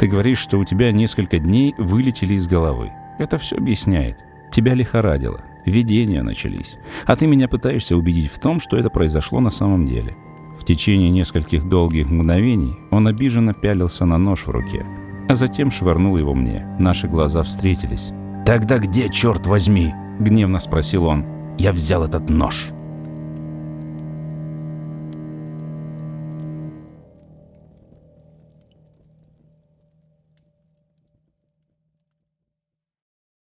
Ты 0.01 0.07
говоришь, 0.07 0.39
что 0.39 0.59
у 0.59 0.65
тебя 0.65 0.93
несколько 0.93 1.39
дней 1.39 1.75
вылетели 1.77 2.35
из 2.35 2.49
головы. 2.49 2.91
Это 3.19 3.39
все 3.39 3.57
объясняет. 3.57 4.17
Тебя 4.51 4.73
лихорадило, 4.75 5.41
видения 5.65 6.23
начались, 6.23 6.77
а 7.07 7.17
ты 7.17 7.27
меня 7.27 7.49
пытаешься 7.49 7.97
убедить 7.97 8.31
в 8.31 8.39
том, 8.39 8.61
что 8.61 8.77
это 8.77 8.91
произошло 8.91 9.41
на 9.41 9.51
самом 9.51 9.87
деле». 9.87 10.15
В 10.59 10.65
течение 10.65 11.11
нескольких 11.11 11.69
долгих 11.69 12.11
мгновений 12.11 12.77
он 12.91 13.07
обиженно 13.09 13.55
пялился 13.55 14.05
на 14.05 14.19
нож 14.19 14.41
в 14.41 14.51
руке, 14.51 14.85
а 15.29 15.35
затем 15.35 15.71
швырнул 15.71 16.19
его 16.19 16.35
мне. 16.35 16.67
Наши 16.79 17.09
глаза 17.09 17.43
встретились. 17.43 18.13
«Тогда 18.45 18.79
где, 18.79 19.09
черт 19.09 19.47
возьми?»— 19.47 19.93
гневно 20.21 20.61
спросил 20.61 21.07
он 21.07 21.25
я 21.61 21.73
взял 21.73 22.03
этот 22.05 22.31
нож. 22.31 22.71